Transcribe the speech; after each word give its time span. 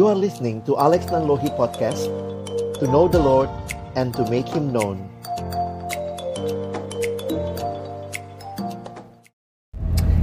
You 0.00 0.08
are 0.08 0.16
listening 0.16 0.64
to 0.64 0.80
Alex 0.80 1.12
Nanlohi 1.12 1.52
Podcast 1.60 2.08
To 2.80 2.88
know 2.88 3.04
the 3.04 3.20
Lord 3.20 3.52
and 4.00 4.16
to 4.16 4.24
make 4.32 4.48
Him 4.48 4.72
known 4.72 4.96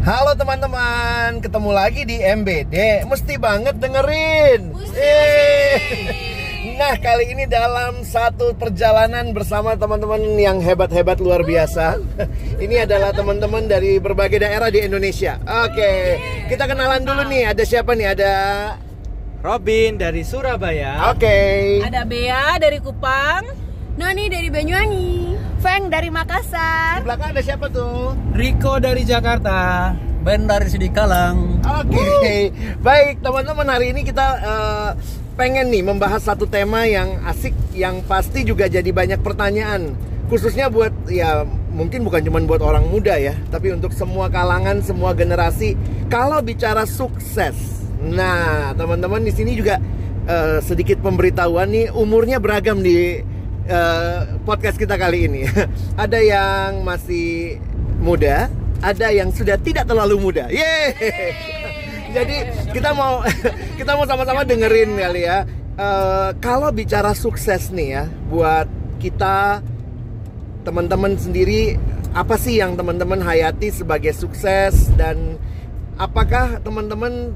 Halo 0.01 0.33
teman-teman, 0.33 1.45
ketemu 1.45 1.69
lagi 1.69 2.09
di 2.09 2.17
MBD. 2.17 3.05
Mesti 3.05 3.37
banget 3.37 3.77
dengerin. 3.77 4.73
Eh. 4.97 5.77
Nah, 6.81 6.97
kali 6.97 7.37
ini 7.37 7.45
dalam 7.45 8.01
satu 8.01 8.57
perjalanan 8.57 9.29
bersama 9.29 9.77
teman-teman 9.77 10.41
yang 10.41 10.57
hebat-hebat 10.57 11.21
luar 11.21 11.45
biasa. 11.45 12.01
Ini 12.65 12.89
adalah 12.89 13.13
teman-teman 13.13 13.69
dari 13.69 14.01
berbagai 14.01 14.41
daerah 14.41 14.73
di 14.73 14.81
Indonesia. 14.81 15.37
Oke, 15.45 16.17
kita 16.49 16.65
kenalan 16.65 17.05
dulu 17.05 17.29
nih. 17.29 17.53
Ada 17.53 17.61
siapa 17.61 17.93
nih? 17.93 18.07
Ada 18.17 18.31
Robin 19.47 19.95
dari 19.95 20.27
Surabaya. 20.27 21.07
Oke. 21.15 21.79
Ada 21.79 22.03
Bea 22.03 22.59
dari 22.59 22.83
Kupang, 22.83 23.47
Noni 23.95 24.27
dari 24.27 24.51
Banyuwangi, 24.51 25.39
Feng 25.63 25.87
dari 25.87 26.11
Di 26.11 26.15
Makassar. 26.19 26.99
belakang 27.07 27.31
ada 27.31 27.39
siapa 27.39 27.71
tuh? 27.71 28.11
Rico 28.35 28.75
dari 28.83 29.07
Jakarta. 29.07 29.95
Ben 30.27 30.51
dari 30.51 30.67
Sidikalang. 30.67 31.63
Oke, 31.63 32.51
baik 32.83 33.23
teman-teman 33.23 33.71
hari 33.71 33.95
ini 33.95 34.03
kita 34.03 34.27
eh, 34.35 34.89
pengen 35.39 35.71
nih 35.71 35.79
membahas 35.79 36.27
satu 36.27 36.43
tema 36.43 36.83
yang 36.83 37.23
asik, 37.23 37.55
yang 37.71 38.03
pasti 38.03 38.43
juga 38.43 38.67
jadi 38.67 38.91
banyak 38.91 39.23
pertanyaan, 39.23 39.95
khususnya 40.27 40.67
buat 40.67 40.91
ya 41.07 41.47
mungkin 41.71 42.03
bukan 42.03 42.19
cuma 42.19 42.43
buat 42.43 42.59
orang 42.59 42.91
muda 42.91 43.15
ya, 43.15 43.39
tapi 43.47 43.71
untuk 43.71 43.95
semua 43.95 44.27
kalangan, 44.27 44.83
semua 44.83 45.15
generasi. 45.15 45.79
Kalau 46.11 46.43
bicara 46.43 46.83
sukses, 46.83 47.86
nah 48.01 48.71
teman-teman 48.77 49.25
di 49.25 49.33
sini 49.33 49.57
juga 49.57 49.81
eh, 50.27 50.59
sedikit 50.61 50.99
pemberitahuan 51.01 51.71
nih, 51.71 51.85
umurnya 51.95 52.37
beragam 52.37 52.83
di 52.83 53.23
eh, 53.67 54.19
podcast 54.43 54.77
kita 54.77 54.99
kali 54.99 55.25
ini. 55.31 55.41
Ada 56.03 56.19
yang 56.21 56.83
masih 56.83 57.57
muda, 57.97 58.45
ada 58.77 59.09
yang 59.09 59.33
sudah 59.33 59.57
tidak 59.57 59.89
terlalu 59.89 60.21
muda. 60.21 60.53
Yeay. 60.53 60.93
Jadi 62.15 62.35
kita 62.71 62.93
mau 62.93 63.25
kita 63.79 63.91
mau 63.97 64.05
sama-sama 64.05 64.45
dengerin 64.45 64.95
kali 64.95 65.25
ya. 65.25 65.43
Eh, 65.77 66.29
kalau 66.41 66.69
bicara 66.69 67.13
sukses 67.17 67.73
nih 67.73 67.89
ya, 68.01 68.03
buat 68.29 68.69
kita 68.97 69.61
teman-teman 70.65 71.15
sendiri 71.15 71.77
apa 72.17 72.35
sih 72.35 72.57
yang 72.57 72.73
teman-teman 72.73 73.21
hayati 73.21 73.69
sebagai 73.69 74.11
sukses 74.11 74.89
dan 74.97 75.37
apakah 76.01 76.57
teman-teman 76.65 77.31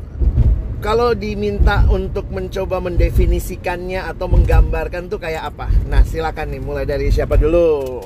kalau 0.82 1.14
diminta 1.14 1.86
untuk 1.94 2.26
mencoba 2.34 2.82
mendefinisikannya 2.82 4.02
atau 4.02 4.26
menggambarkan 4.26 5.14
tuh 5.14 5.22
kayak 5.22 5.54
apa? 5.54 5.70
Nah, 5.86 6.02
silakan 6.02 6.58
nih 6.58 6.62
mulai 6.62 6.90
dari 6.90 7.14
siapa 7.14 7.38
dulu? 7.38 8.02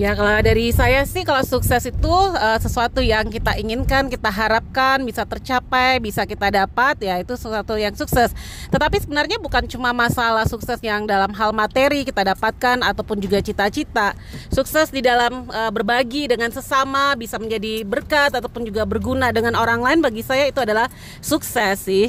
Ya 0.00 0.16
kalau 0.16 0.32
dari 0.40 0.72
saya 0.72 1.04
sih 1.04 1.28
kalau 1.28 1.44
sukses 1.44 1.84
itu 1.84 2.14
eh, 2.32 2.56
sesuatu 2.56 3.04
yang 3.04 3.28
kita 3.28 3.52
inginkan, 3.60 4.08
kita 4.08 4.32
harapkan 4.32 5.04
bisa 5.04 5.28
tercapai, 5.28 6.00
bisa 6.00 6.24
kita 6.24 6.48
dapat 6.48 7.04
ya 7.04 7.20
itu 7.20 7.36
sesuatu 7.36 7.76
yang 7.76 7.92
sukses. 7.92 8.32
Tetapi 8.72 8.96
sebenarnya 9.04 9.36
bukan 9.36 9.68
cuma 9.68 9.92
masalah 9.92 10.48
sukses 10.48 10.80
yang 10.80 11.04
dalam 11.04 11.36
hal 11.36 11.52
materi 11.52 12.08
kita 12.08 12.32
dapatkan 12.32 12.80
ataupun 12.80 13.20
juga 13.20 13.44
cita-cita. 13.44 14.16
Sukses 14.48 14.88
di 14.88 15.04
dalam 15.04 15.44
eh, 15.52 15.68
berbagi 15.68 16.32
dengan 16.32 16.48
sesama 16.48 17.12
bisa 17.12 17.36
menjadi 17.36 17.84
berkat 17.84 18.32
ataupun 18.32 18.64
juga 18.64 18.88
berguna 18.88 19.28
dengan 19.36 19.52
orang 19.52 19.84
lain 19.84 20.00
bagi 20.00 20.24
saya 20.24 20.48
itu 20.48 20.64
adalah 20.64 20.88
sukses 21.20 21.76
sih. 21.76 22.08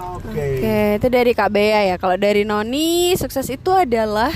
Oke. 0.00 0.32
Oke, 0.32 0.80
itu 0.96 1.08
dari 1.12 1.36
Kak 1.36 1.52
Bea 1.52 1.92
ya. 1.92 1.96
Kalau 2.00 2.16
dari 2.16 2.48
Noni, 2.48 3.12
sukses 3.20 3.52
itu 3.52 3.68
adalah 3.68 4.32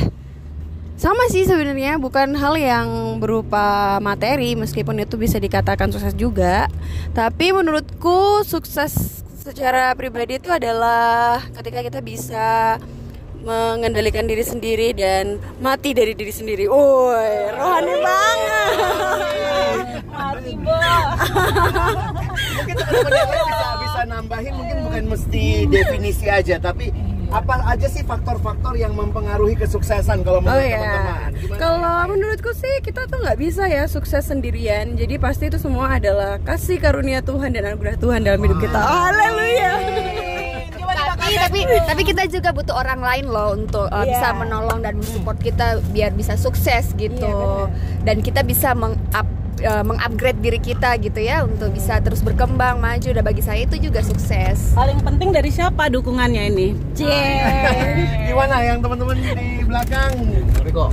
sama 1.01 1.33
sih 1.33 1.49
sebenarnya 1.49 1.97
bukan 1.97 2.37
hal 2.37 2.61
yang 2.61 3.17
berupa 3.17 3.97
materi 4.05 4.53
meskipun 4.53 5.01
itu 5.01 5.17
bisa 5.17 5.41
dikatakan 5.41 5.89
sukses 5.89 6.13
juga. 6.13 6.69
Tapi 7.17 7.57
menurutku 7.57 8.45
sukses 8.45 9.25
secara 9.41 9.97
pribadi 9.97 10.37
itu 10.37 10.53
adalah 10.53 11.41
ketika 11.57 11.81
kita 11.81 12.05
bisa 12.05 12.77
mengendalikan 13.41 14.29
diri 14.29 14.45
sendiri 14.45 14.93
dan 14.93 15.41
mati 15.65 15.97
dari 15.97 16.13
diri 16.13 16.29
sendiri. 16.29 16.69
Woi, 16.69 17.49
rohani 17.57 17.95
banget. 18.05 18.73
Mati 20.05 20.53
bo. 20.61 20.77
mungkin 22.61 22.77
teman-teman 22.77 23.41
bisa 23.49 23.69
bisa 23.81 24.01
nambahin 24.05 24.53
mungkin 24.53 24.77
bukan 24.85 25.05
mesti 25.17 25.65
definisi 25.65 26.29
aja 26.29 26.61
tapi 26.61 26.93
apa 27.31 27.63
aja 27.63 27.87
sih 27.87 28.03
faktor-faktor 28.03 28.75
yang 28.75 28.91
mempengaruhi 28.93 29.55
kesuksesan 29.55 30.27
kalau 30.27 30.39
Oh 30.39 30.45
menurut 30.45 30.67
ya, 30.67 30.79
teman-teman? 30.83 31.31
Kalau 31.57 31.97
menurutku 32.11 32.51
sih 32.53 32.83
kita 32.83 33.07
tuh 33.07 33.23
nggak 33.23 33.39
bisa 33.39 33.71
ya 33.71 33.87
sukses 33.87 34.27
sendirian. 34.27 34.99
Jadi 34.99 35.15
pasti 35.17 35.47
itu 35.47 35.55
semua 35.57 35.95
adalah 35.97 36.43
kasih 36.43 36.77
karunia 36.77 37.23
Tuhan 37.23 37.55
dan 37.55 37.71
anugerah 37.71 37.97
Tuhan 37.97 38.27
dalam 38.27 38.43
hidup 38.43 38.59
kita. 38.59 38.79
Haleluya. 38.79 39.73
tapi 41.21 41.39
tapi 41.39 41.61
tapi 41.87 42.03
kita 42.03 42.23
juga 42.27 42.51
butuh 42.51 42.75
orang 42.75 42.99
lain 42.99 43.31
loh 43.31 43.55
untuk 43.55 43.87
uh, 43.87 44.03
Iya. 44.03 44.11
bisa 44.11 44.29
menolong 44.35 44.83
dan 44.83 44.99
mensupport 44.99 45.39
kita 45.39 45.67
biar 45.95 46.11
bisa 46.11 46.35
sukses 46.35 46.91
gitu 46.99 47.23
Iya, 47.23 47.71
dan 48.03 48.19
kita 48.19 48.43
bisa 48.43 48.75
meng-up 48.75 49.29
uh, 49.65 49.85
mengupgrade 49.85 50.41
diri 50.41 50.61
kita 50.61 50.97
gitu 51.01 51.21
ya 51.21 51.45
untuk 51.45 51.73
bisa 51.77 52.01
terus 52.01 52.25
berkembang 52.25 52.81
maju 52.81 53.09
dan 53.13 53.23
bagi 53.25 53.43
saya 53.45 53.65
itu 53.65 53.77
juga 53.91 54.01
sukses 54.01 54.73
Paling 54.75 55.03
penting 55.03 55.29
dari 55.35 55.51
siapa 55.53 55.91
dukungannya 55.91 56.43
ini? 56.55 56.69
Gimana 58.31 58.63
yang 58.65 58.79
teman-teman 58.81 59.17
di 59.19 59.61
belakang? 59.67 60.13
Riko. 60.63 60.89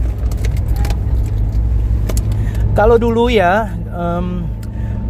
Kalau 2.73 2.99
dulu 3.01 3.31
ya, 3.31 3.73
em, 3.89 4.45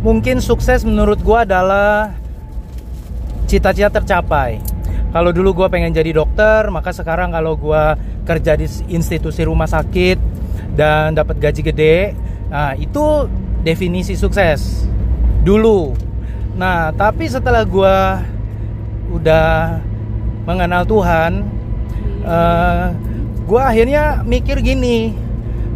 mungkin 0.05 0.39
sukses 0.39 0.85
menurut 0.87 1.19
gua 1.19 1.43
adalah 1.43 2.15
cita-cita 3.49 3.91
tercapai. 3.91 4.59
Kalau 5.11 5.31
dulu 5.31 5.63
gua 5.63 5.67
pengen 5.71 5.95
jadi 5.95 6.15
dokter, 6.15 6.67
maka 6.71 6.91
sekarang 6.91 7.33
kalau 7.33 7.55
gua 7.59 7.95
kerja 8.27 8.59
di 8.59 8.67
institusi 8.91 9.47
rumah 9.47 9.67
sakit 9.67 10.19
dan 10.75 11.15
dapat 11.15 11.39
gaji 11.39 11.61
gede, 11.63 12.15
nah 12.51 12.75
itu 12.75 13.27
definisi 13.67 14.15
sukses 14.15 14.87
dulu. 15.43 15.91
Nah, 16.55 16.95
tapi 16.95 17.27
setelah 17.27 17.67
gua 17.67 18.23
udah 19.11 19.83
mengenal 20.47 20.87
Tuhan, 20.87 21.43
eh, 22.23 22.85
gua 23.43 23.61
akhirnya 23.67 24.23
mikir 24.23 24.63
gini, 24.63 25.11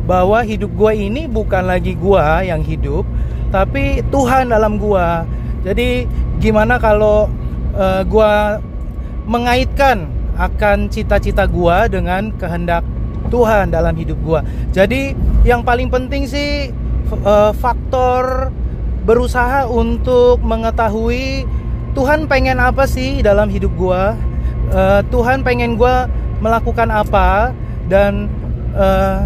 bahwa 0.07 0.39
hidup 0.47 0.71
gua 0.71 0.95
ini 0.95 1.27
bukan 1.27 1.67
lagi 1.67 1.99
gua 1.99 2.39
yang 2.47 2.63
hidup, 2.63 3.03
tapi 3.51 3.99
Tuhan 4.07 4.55
dalam 4.55 4.79
gua. 4.79 5.27
Jadi 5.67 6.07
gimana 6.39 6.79
kalau 6.79 7.27
eh, 7.75 8.01
gua 8.07 8.63
mengaitkan 9.27 10.07
akan 10.39 10.87
cita-cita 10.89 11.45
gua 11.45 11.85
dengan 11.91 12.31
kehendak 12.39 12.81
Tuhan 13.29 13.69
dalam 13.69 13.93
hidup 13.93 14.17
gua. 14.23 14.41
Jadi 14.73 15.13
yang 15.45 15.61
paling 15.61 15.91
penting 15.93 16.25
sih 16.25 16.73
eh, 17.13 17.51
faktor 17.59 18.51
berusaha 19.01 19.65
untuk 19.65 20.39
mengetahui 20.45 21.45
Tuhan 21.91 22.23
pengen 22.29 22.61
apa 22.61 22.87
sih 22.87 23.19
dalam 23.19 23.51
hidup 23.51 23.71
gua. 23.75 24.15
Eh, 24.71 25.01
Tuhan 25.11 25.43
pengen 25.43 25.75
gua 25.75 26.07
melakukan 26.39 26.87
apa 26.87 27.51
dan 27.91 28.31
eh, 28.71 29.19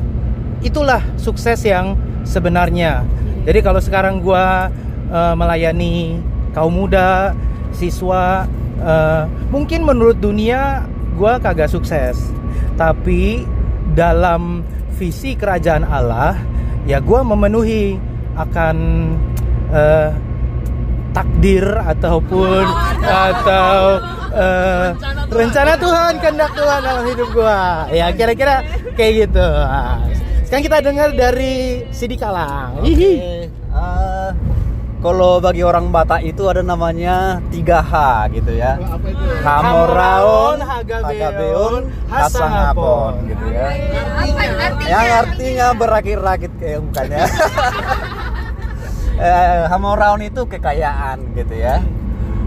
itulah 0.66 1.02
sukses 1.22 1.62
yang 1.62 1.94
sebenarnya. 2.26 3.06
Jadi 3.46 3.60
kalau 3.62 3.78
sekarang 3.78 4.26
gua 4.26 4.74
eh, 5.14 5.34
melayani 5.38 6.18
kaum 6.58 6.74
muda, 6.74 7.36
siswa, 7.76 8.48
mungkin 9.52 9.84
menurut 9.84 10.18
dunia 10.24 10.88
gua 11.20 11.38
kagak 11.38 11.68
sukses. 11.68 12.16
Tapi 12.80 13.44
dalam 13.94 14.64
visi 14.96 15.36
kerajaan 15.36 15.84
Allah, 15.84 16.40
ya 16.86 17.02
gua 17.02 17.26
memenuhi 17.26 17.98
akan 18.38 18.78
eh, 19.74 20.10
takdir 21.12 21.66
ataupun 21.66 22.64
atau 23.30 23.74
eh, 24.34 24.88
rencana 25.30 25.74
Tuhan, 25.78 26.14
kehendak 26.22 26.52
Tuhan 26.54 26.80
dalam 26.82 27.06
hidup 27.10 27.30
gua. 27.34 27.90
Ya 27.90 28.10
kira-kira 28.14 28.62
kayak 28.94 29.30
gitu. 29.30 29.46
Nah, 29.46 30.02
Sekarang 30.46 30.64
kita 30.70 30.78
dengar 30.86 31.10
dari 31.18 31.84
Sidi 31.90 32.16
Kalang. 32.22 32.86
Hihi. 32.86 33.14
Eh, 33.74 34.30
kalau 35.06 35.38
bagi 35.38 35.62
orang 35.62 35.94
Batak 35.94 36.26
itu 36.26 36.50
ada 36.50 36.66
namanya 36.66 37.38
3H 37.54 37.94
gitu 38.34 38.58
ya. 38.58 38.78
Apa 38.78 39.06
itu? 39.06 39.26
Hamoraon, 39.46 40.58
Hagabeon, 40.66 41.82
Hasangapon. 42.10 43.14
Gitu 43.30 43.46
ya. 44.84 44.88
Yang 44.90 45.08
artinya 45.26 45.68
berakit-rakit 45.76 46.52
kayak 46.58 46.80
bukannya. 46.86 47.26
eh, 49.26 49.64
Hamoraon 49.70 50.22
itu 50.26 50.42
kekayaan 50.46 51.18
gitu 51.38 51.56
ya. 51.56 51.82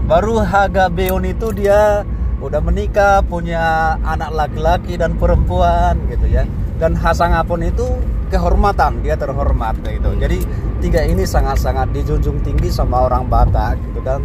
baru 0.09 0.41
Haga 0.41 0.89
Beon 0.89 1.21
itu 1.21 1.53
dia 1.53 2.01
udah 2.39 2.61
menikah 2.63 3.21
punya 3.27 3.93
anak 4.01 4.31
laki-laki 4.31 4.95
dan 4.95 5.19
perempuan 5.19 5.99
gitu 6.09 6.25
ya 6.31 6.47
dan 6.79 6.95
Hasangapon 6.95 7.67
itu 7.67 7.85
kehormatan 8.31 9.03
dia 9.03 9.19
terhormat 9.19 9.75
gitu 9.83 10.15
jadi 10.15 10.39
tiga 10.79 11.03
ini 11.03 11.27
sangat-sangat 11.27 11.91
dijunjung 11.91 12.39
tinggi 12.41 12.71
sama 12.71 13.11
orang 13.11 13.27
Batak 13.27 13.75
gitu 13.91 13.99
dan 13.99 14.23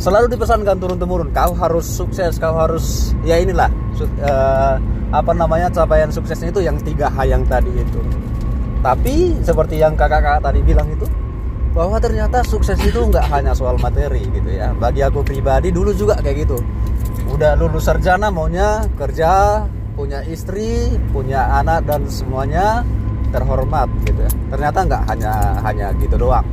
selalu 0.00 0.32
dipesankan 0.32 0.80
turun 0.80 0.96
temurun 0.96 1.28
kau 1.36 1.52
harus 1.52 1.84
sukses 1.84 2.40
kau 2.40 2.56
harus 2.56 3.12
ya 3.28 3.36
inilah 3.36 3.68
eh, 4.00 4.74
apa 5.08 5.32
namanya 5.32 5.72
capaian 5.72 6.12
suksesnya 6.12 6.52
itu 6.52 6.60
yang 6.60 6.76
tiga 6.84 7.08
H 7.08 7.24
yang 7.24 7.40
tadi 7.48 7.72
itu. 7.72 8.00
Tapi 8.84 9.40
seperti 9.40 9.80
yang 9.80 9.96
kakak-kakak 9.96 10.44
tadi 10.44 10.60
bilang 10.62 10.88
itu 10.92 11.08
bahwa 11.72 11.96
ternyata 12.00 12.44
sukses 12.44 12.76
itu 12.80 12.98
nggak 12.98 13.26
hanya 13.32 13.52
soal 13.56 13.80
materi 13.80 14.22
gitu 14.28 14.50
ya. 14.52 14.76
Bagi 14.76 15.00
aku 15.00 15.24
pribadi 15.24 15.72
dulu 15.72 15.96
juga 15.96 16.20
kayak 16.20 16.44
gitu. 16.44 16.60
Udah 17.32 17.56
lulus 17.56 17.88
sarjana 17.88 18.28
maunya 18.28 18.84
kerja 19.00 19.64
punya 19.96 20.22
istri 20.28 20.94
punya 21.10 21.58
anak 21.58 21.88
dan 21.88 22.06
semuanya 22.06 22.84
terhormat 23.32 23.88
gitu 24.04 24.20
ya. 24.20 24.32
Ternyata 24.52 24.78
nggak 24.84 25.02
hanya 25.08 25.32
hanya 25.64 25.86
gitu 25.98 26.16
doang. 26.20 26.44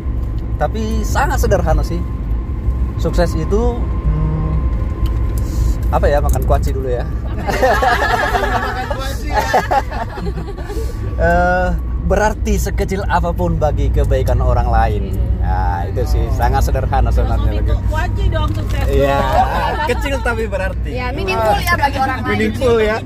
Tapi 0.56 1.04
sangat 1.04 1.44
sederhana 1.44 1.84
sih. 1.84 2.00
Sukses 2.96 3.36
itu 3.36 3.62
hmm, 3.76 4.54
apa 5.92 6.08
ya 6.08 6.24
makan 6.24 6.48
kuaci 6.48 6.72
dulu 6.72 6.88
ya 6.88 7.04
Eh, 11.16 11.70
berarti 12.06 12.60
sekecil 12.60 13.02
apa 13.08 13.32
pun 13.34 13.58
bagi 13.58 13.90
kebaikan 13.90 14.38
orang 14.44 14.70
lain 14.70 15.04
nah 15.42 15.86
itu 15.86 16.02
sih 16.06 16.26
sangat 16.34 16.66
sederhana 16.66 17.10
sebenarnya 17.14 17.62
begitu 17.62 17.76
wajib 17.90 18.28
dong 18.34 18.50
sukses 18.54 18.86
Iya, 18.90 19.18
kecil 19.90 20.18
tapi 20.22 20.44
berarti. 20.46 20.90
Ya 20.94 21.10
meaningful 21.14 21.58
ya 21.62 21.74
bagi 21.78 21.98
orang 22.02 22.20
lain. 22.22 22.30
Meaningful 22.34 22.76
ya. 22.82 22.98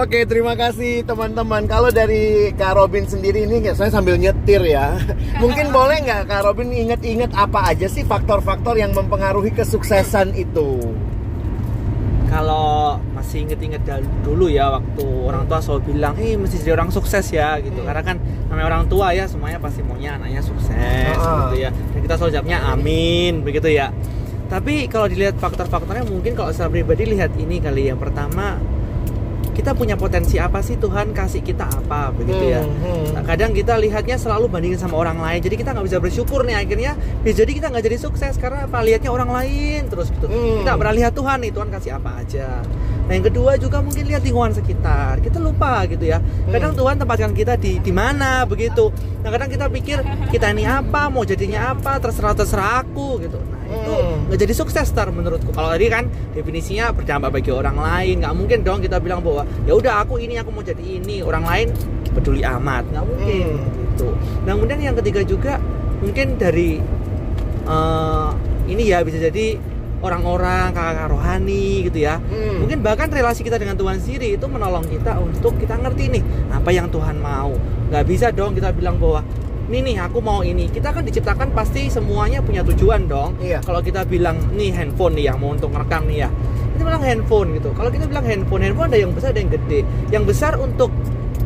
Oke, 0.00 0.22
terima 0.28 0.54
kasih 0.54 1.02
teman-teman. 1.02 1.64
Kalau 1.66 1.90
dari 1.90 2.54
Kak 2.54 2.78
Robin 2.78 3.04
sendiri 3.08 3.42
ini, 3.48 3.64
saya 3.74 3.90
sambil 3.90 4.20
nyetir 4.20 4.62
ya. 4.62 4.96
Mungkin 5.42 5.72
boleh 5.72 6.04
nggak 6.04 6.28
Kak 6.30 6.42
Robin 6.46 6.68
inget-inget 6.70 7.32
apa 7.34 7.72
aja 7.72 7.88
sih 7.90 8.04
faktor-faktor 8.04 8.76
yang 8.76 8.92
mempengaruhi 8.94 9.50
kesuksesan 9.50 10.36
itu? 10.36 10.78
Kalau 12.30 12.94
masih 13.10 13.42
inget-inget 13.42 13.82
dulu 14.22 14.46
ya 14.46 14.70
waktu 14.78 15.02
orang 15.02 15.50
tua 15.50 15.58
selalu 15.58 15.92
bilang, 15.92 16.14
eh 16.14 16.38
mesti 16.38 16.62
jadi 16.62 16.78
orang 16.78 16.94
sukses 16.94 17.26
ya 17.28 17.58
gitu. 17.58 17.82
Karena 17.82 18.06
kan 18.06 18.16
namanya 18.46 18.66
orang 18.70 18.84
tua 18.86 19.10
ya 19.10 19.26
semuanya 19.26 19.58
pasti 19.58 19.82
maunya 19.82 20.14
anaknya 20.14 20.38
sukses 20.40 20.70
Ah. 21.18 21.50
gitu 21.50 21.66
ya. 21.66 21.70
Dan 21.74 22.00
kita 22.06 22.14
selalu 22.14 22.32
jawabnya 22.38 22.58
amin 22.70 23.42
begitu 23.42 23.66
ya. 23.66 23.90
Tapi 24.46 24.86
kalau 24.86 25.06
dilihat 25.06 25.38
faktor-faktornya 25.38 26.06
mungkin 26.06 26.34
kalau 26.34 26.50
secara 26.54 26.70
pribadi 26.70 27.06
lihat 27.06 27.34
ini 27.34 27.58
kali 27.58 27.90
yang 27.90 27.98
pertama 27.98 28.58
kita 29.60 29.76
punya 29.76 30.00
potensi 30.00 30.40
apa 30.40 30.64
sih? 30.64 30.80
Tuhan 30.80 31.12
kasih 31.12 31.44
kita 31.44 31.68
apa? 31.68 32.08
Begitu 32.16 32.56
ya. 32.56 32.64
Hmm, 32.64 32.80
hmm. 32.80 33.04
Nah, 33.20 33.22
kadang 33.28 33.52
kita 33.52 33.76
lihatnya 33.76 34.16
selalu 34.16 34.48
bandingin 34.48 34.80
sama 34.80 34.96
orang 34.96 35.20
lain. 35.20 35.44
Jadi 35.44 35.60
kita 35.60 35.76
nggak 35.76 35.86
bisa 35.86 35.98
bersyukur 36.00 36.48
nih 36.48 36.56
akhirnya. 36.56 36.96
Ya 37.22 37.32
jadi 37.36 37.50
kita 37.52 37.68
nggak 37.68 37.84
jadi 37.84 37.98
sukses 38.00 38.40
karena 38.40 38.64
apa? 38.64 38.80
Lihatnya 38.80 39.12
orang 39.12 39.28
lain 39.28 39.92
terus 39.92 40.08
gitu. 40.08 40.26
Hmm. 40.30 40.64
kita 40.64 40.78
pernah 40.80 40.94
lihat 40.96 41.12
Tuhan 41.12 41.38
nih 41.42 41.52
Tuhan 41.52 41.68
kasih 41.68 41.92
apa 41.98 42.10
aja 42.22 42.48
nah 43.10 43.18
yang 43.18 43.26
kedua 43.26 43.58
juga 43.58 43.82
mungkin 43.82 44.06
lihat 44.06 44.22
lingkungan 44.22 44.54
sekitar. 44.54 45.18
Kita 45.18 45.42
lupa 45.42 45.82
gitu 45.90 46.06
ya. 46.06 46.22
Kadang 46.46 46.78
Tuhan 46.78 46.94
tempatkan 46.94 47.34
kita 47.34 47.58
di 47.58 47.82
di 47.82 47.90
mana 47.90 48.46
begitu. 48.46 48.94
Nah 49.26 49.34
kadang 49.34 49.50
kita 49.50 49.66
pikir 49.66 49.98
kita 50.30 50.54
ini 50.54 50.62
apa? 50.62 51.10
Mau 51.10 51.26
jadinya 51.26 51.74
apa? 51.74 51.98
Terserah 51.98 52.38
terserah 52.38 52.86
aku 52.86 53.18
gitu. 53.18 53.34
Nah 53.42 53.74
itu 53.74 53.92
Hmm. 53.98 54.30
nggak 54.30 54.38
jadi 54.38 54.54
sukses 54.54 54.86
tar 54.94 55.10
menurutku. 55.10 55.50
Kalau 55.50 55.74
tadi 55.74 55.90
kan 55.90 56.06
definisinya 56.30 56.94
berdampak 56.94 57.34
bagi 57.34 57.50
orang 57.50 57.74
lain. 57.74 58.22
Nggak 58.22 58.34
mungkin 58.38 58.58
dong 58.62 58.78
kita 58.78 59.02
bilang 59.02 59.26
bahwa 59.26 59.42
ya 59.66 59.74
udah 59.74 60.06
aku 60.06 60.22
ini 60.22 60.38
aku 60.38 60.54
mau 60.54 60.62
jadi 60.62 61.02
ini. 61.02 61.26
Orang 61.26 61.42
lain 61.42 61.74
peduli 62.14 62.46
amat. 62.46 62.86
Nggak 62.94 63.04
mungkin 63.10 63.46
Hmm. 63.58 63.74
gitu. 63.90 64.06
Nah 64.46 64.54
kemudian 64.54 64.78
yang 64.78 64.94
ketiga 64.94 65.26
juga 65.26 65.58
mungkin 65.98 66.38
dari 66.38 66.78
eh, 67.66 68.28
ini 68.66 68.82
ya 68.86 69.02
bisa 69.02 69.18
jadi 69.18 69.58
orang-orang 70.00 70.72
kakak 70.72 71.08
rohani 71.12 71.86
gitu 71.88 72.08
ya. 72.08 72.16
Hmm. 72.18 72.64
mungkin 72.64 72.80
bahkan 72.80 73.08
relasi 73.12 73.44
kita 73.44 73.60
dengan 73.60 73.76
Tuhan 73.76 74.00
sendiri 74.00 74.36
itu 74.36 74.46
menolong 74.48 74.84
kita 74.88 75.20
untuk 75.20 75.56
kita 75.60 75.76
ngerti 75.76 76.20
nih 76.20 76.22
apa 76.52 76.70
yang 76.72 76.88
Tuhan 76.88 77.20
mau. 77.20 77.52
Nggak 77.92 78.04
bisa 78.08 78.26
dong 78.32 78.56
kita 78.56 78.72
bilang 78.72 78.96
bahwa 78.96 79.20
nih 79.70 79.80
nih 79.86 79.96
aku 80.02 80.18
mau 80.18 80.40
ini. 80.42 80.66
Kita 80.66 80.90
kan 80.90 81.06
diciptakan 81.06 81.54
pasti 81.54 81.86
semuanya 81.86 82.42
punya 82.42 82.66
tujuan 82.66 83.06
dong. 83.06 83.38
Iya. 83.38 83.62
kalau 83.62 83.80
kita 83.80 84.02
bilang 84.08 84.36
nih 84.56 84.74
handphone 84.74 85.14
nih 85.14 85.30
yang 85.30 85.38
mau 85.38 85.54
untuk 85.54 85.70
ngerekam 85.70 86.08
nih 86.10 86.26
ya. 86.26 86.28
Kita 86.74 86.82
bilang 86.82 87.04
handphone 87.04 87.48
gitu. 87.60 87.70
Kalau 87.76 87.90
kita 87.92 88.04
bilang 88.08 88.24
handphone 88.26 88.62
handphone 88.64 88.88
ada 88.90 88.98
yang 88.98 89.12
besar 89.14 89.30
ada 89.36 89.40
yang 89.40 89.52
gede. 89.52 89.80
Yang 90.10 90.24
besar 90.34 90.52
untuk 90.58 90.90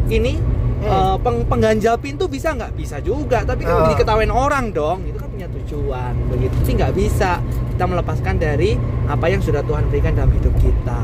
ini 0.08 0.38
Hmm. 0.84 0.92
eh, 0.92 1.16
peng- 1.24 1.46
pengganjal 1.48 1.96
pintu 1.96 2.28
bisa 2.28 2.52
nggak? 2.52 2.76
Bisa 2.76 3.00
juga 3.00 3.40
tapi 3.40 3.64
kan 3.64 3.88
diketawain 3.96 4.28
orang 4.28 4.68
dong. 4.70 5.00
Itu 5.08 5.16
kan 5.16 5.32
punya 5.32 5.48
tujuan 5.48 6.12
begitu. 6.28 6.54
Sih 6.68 6.74
nggak 6.76 6.92
bisa. 6.92 7.40
Kita 7.74 7.84
melepaskan 7.90 8.38
dari 8.38 8.76
apa 9.08 9.26
yang 9.26 9.42
sudah 9.42 9.64
Tuhan 9.64 9.88
berikan 9.90 10.14
dalam 10.14 10.30
hidup 10.30 10.54
kita. 10.60 11.00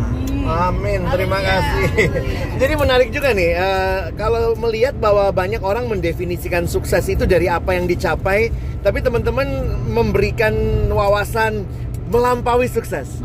Amin, 0.50 1.02
terima 1.14 1.38
kasih. 1.38 2.10
Jadi 2.58 2.72
menarik 2.74 3.14
juga 3.14 3.30
nih, 3.30 3.50
eh, 3.54 4.00
kalau 4.18 4.58
melihat 4.58 4.98
bahwa 4.98 5.30
banyak 5.30 5.62
orang 5.62 5.86
mendefinisikan 5.86 6.66
sukses 6.66 7.06
itu 7.06 7.22
dari 7.22 7.46
apa 7.46 7.74
yang 7.74 7.86
dicapai, 7.86 8.50
tapi 8.82 8.98
teman-teman 8.98 9.46
memberikan 9.86 10.54
wawasan 10.90 11.66
melampaui 12.10 12.66
sukses. 12.66 13.22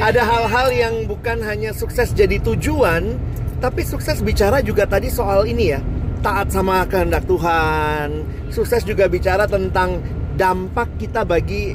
Ada 0.00 0.24
hal-hal 0.24 0.68
yang 0.72 0.94
bukan 1.04 1.44
hanya 1.44 1.76
sukses 1.76 2.16
jadi 2.16 2.40
tujuan, 2.40 3.20
tapi 3.58 3.82
sukses 3.82 4.22
bicara 4.22 4.62
juga 4.62 4.86
tadi 4.86 5.10
soal 5.10 5.46
ini 5.46 5.74
ya, 5.74 5.80
taat 6.22 6.50
sama 6.54 6.86
kehendak 6.86 7.26
Tuhan. 7.26 8.22
Sukses 8.54 8.82
juga 8.86 9.10
bicara 9.10 9.44
tentang 9.50 9.98
dampak 10.38 10.88
kita 10.98 11.26
bagi 11.26 11.74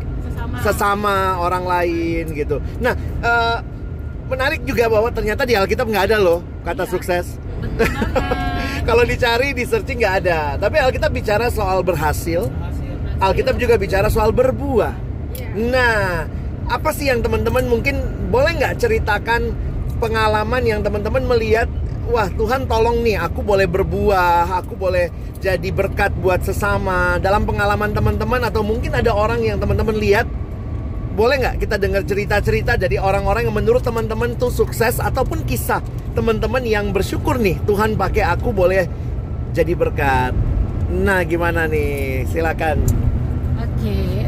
sesama 0.64 1.40
orang 1.44 1.64
lain 1.68 2.24
gitu. 2.32 2.64
Nah, 2.80 2.96
eh, 3.20 3.58
menarik 4.32 4.64
juga 4.64 4.88
bahwa 4.88 5.12
ternyata 5.12 5.44
di 5.44 5.60
Alkitab 5.60 5.88
nggak 5.88 6.06
ada 6.12 6.18
loh 6.24 6.40
kata 6.64 6.88
sukses. 6.88 7.36
Kalau 8.88 9.04
dicari 9.08 9.56
di 9.56 9.64
searching 9.64 10.00
nggak 10.04 10.16
ada. 10.24 10.40
Tapi 10.60 10.80
Alkitab 10.80 11.12
bicara 11.12 11.48
soal 11.52 11.84
berhasil. 11.84 12.48
Alkitab 13.20 13.56
juga 13.56 13.80
bicara 13.80 14.12
soal 14.12 14.36
berbuah. 14.36 14.96
Nah, 15.56 16.28
apa 16.68 16.90
sih 16.92 17.08
yang 17.08 17.24
teman-teman 17.24 17.68
mungkin 17.68 18.00
boleh 18.28 18.60
nggak 18.60 18.80
ceritakan 18.84 19.56
pengalaman 20.04 20.64
yang 20.68 20.84
teman-teman 20.84 21.24
melihat 21.24 21.72
Wah 22.12 22.28
Tuhan 22.28 22.68
tolong 22.68 23.00
nih 23.00 23.16
aku 23.16 23.40
boleh 23.40 23.64
berbuah 23.64 24.60
Aku 24.60 24.76
boleh 24.76 25.08
jadi 25.40 25.72
berkat 25.72 26.12
buat 26.20 26.44
sesama 26.44 27.16
Dalam 27.24 27.48
pengalaman 27.48 27.96
teman-teman 27.96 28.44
Atau 28.44 28.68
mungkin 28.68 28.92
ada 28.92 29.16
orang 29.16 29.40
yang 29.40 29.56
teman-teman 29.56 29.96
lihat 29.96 30.28
boleh 31.14 31.46
nggak 31.46 31.62
kita 31.62 31.78
dengar 31.78 32.02
cerita-cerita 32.10 32.74
dari 32.74 32.98
orang-orang 32.98 33.46
yang 33.46 33.54
menurut 33.54 33.86
teman-teman 33.86 34.34
tuh 34.34 34.50
sukses 34.50 34.98
ataupun 34.98 35.46
kisah 35.46 35.78
teman-teman 36.18 36.66
yang 36.66 36.90
bersyukur 36.90 37.38
nih 37.38 37.62
Tuhan 37.70 37.94
pakai 37.94 38.26
aku 38.34 38.50
boleh 38.50 38.90
jadi 39.54 39.78
berkat. 39.78 40.34
Nah 40.90 41.22
gimana 41.22 41.70
nih? 41.70 42.26
Silakan. 42.34 42.82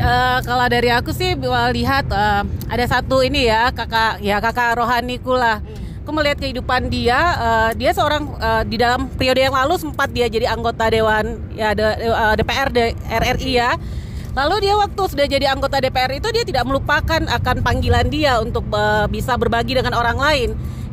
Eh, 0.06 0.40
kalau 0.46 0.70
dari 0.70 0.94
aku 0.94 1.10
sih 1.10 1.34
lihat 1.74 2.06
eh, 2.14 2.44
ada 2.70 2.86
satu 2.86 3.26
ini 3.26 3.50
ya 3.50 3.74
kakak 3.74 4.22
ya 4.22 4.38
kakak 4.38 4.78
rohaniku 4.78 5.34
lah. 5.34 5.66
Aku 6.06 6.14
melihat 6.14 6.38
kehidupan 6.38 6.94
dia, 6.94 7.18
eh, 7.42 7.70
dia 7.82 7.90
seorang 7.90 8.30
eh, 8.38 8.64
di 8.70 8.78
dalam 8.78 9.10
periode 9.10 9.42
yang 9.42 9.58
lalu 9.58 9.82
sempat 9.82 10.14
dia 10.14 10.30
jadi 10.30 10.54
anggota 10.54 10.94
dewan 10.94 11.42
ya 11.58 11.74
de- 11.74 11.98
eh, 12.06 12.34
DPR 12.38 12.70
de- 12.70 12.94
RRI 13.10 13.52
ya. 13.58 13.74
Lalu 14.38 14.70
dia 14.70 14.78
waktu 14.78 15.02
sudah 15.10 15.26
jadi 15.26 15.46
anggota 15.50 15.82
DPR 15.82 16.22
itu 16.22 16.30
dia 16.30 16.46
tidak 16.46 16.70
melupakan 16.70 17.26
akan 17.26 17.66
panggilan 17.66 18.06
dia 18.06 18.38
untuk 18.38 18.70
eh, 18.78 19.10
bisa 19.10 19.34
berbagi 19.42 19.74
dengan 19.74 19.98
orang 19.98 20.22
lain. 20.22 20.50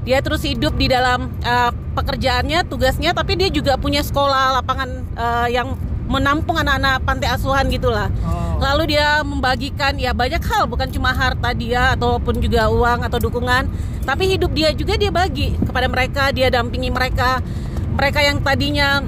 Dia 0.09 0.25
terus 0.25 0.41
hidup 0.41 0.73
di 0.81 0.89
dalam 0.89 1.29
eh, 1.45 1.71
pekerjaannya, 2.01 2.65
tugasnya, 2.65 3.13
tapi 3.13 3.37
dia 3.37 3.53
juga 3.53 3.77
punya 3.77 4.01
sekolah 4.01 4.57
lapangan 4.65 4.89
eh, 5.21 5.49
yang 5.53 5.77
menampung 6.07 6.59
anak-anak 6.59 7.03
pantai 7.07 7.29
asuhan 7.31 7.67
gitulah. 7.71 8.11
Lalu 8.63 8.95
dia 8.95 9.23
membagikan 9.27 9.99
ya 9.99 10.15
banyak 10.15 10.43
hal 10.47 10.71
bukan 10.71 10.87
cuma 10.91 11.11
harta 11.11 11.51
dia 11.55 11.99
ataupun 11.99 12.39
juga 12.39 12.71
uang 12.71 13.03
atau 13.07 13.19
dukungan, 13.19 13.67
tapi 14.07 14.31
hidup 14.35 14.55
dia 14.55 14.71
juga 14.71 14.95
dia 14.95 15.11
bagi 15.11 15.59
kepada 15.59 15.87
mereka, 15.91 16.31
dia 16.31 16.51
dampingi 16.51 16.91
mereka. 16.95 17.43
Mereka 17.93 18.25
yang 18.25 18.39
tadinya 18.41 19.03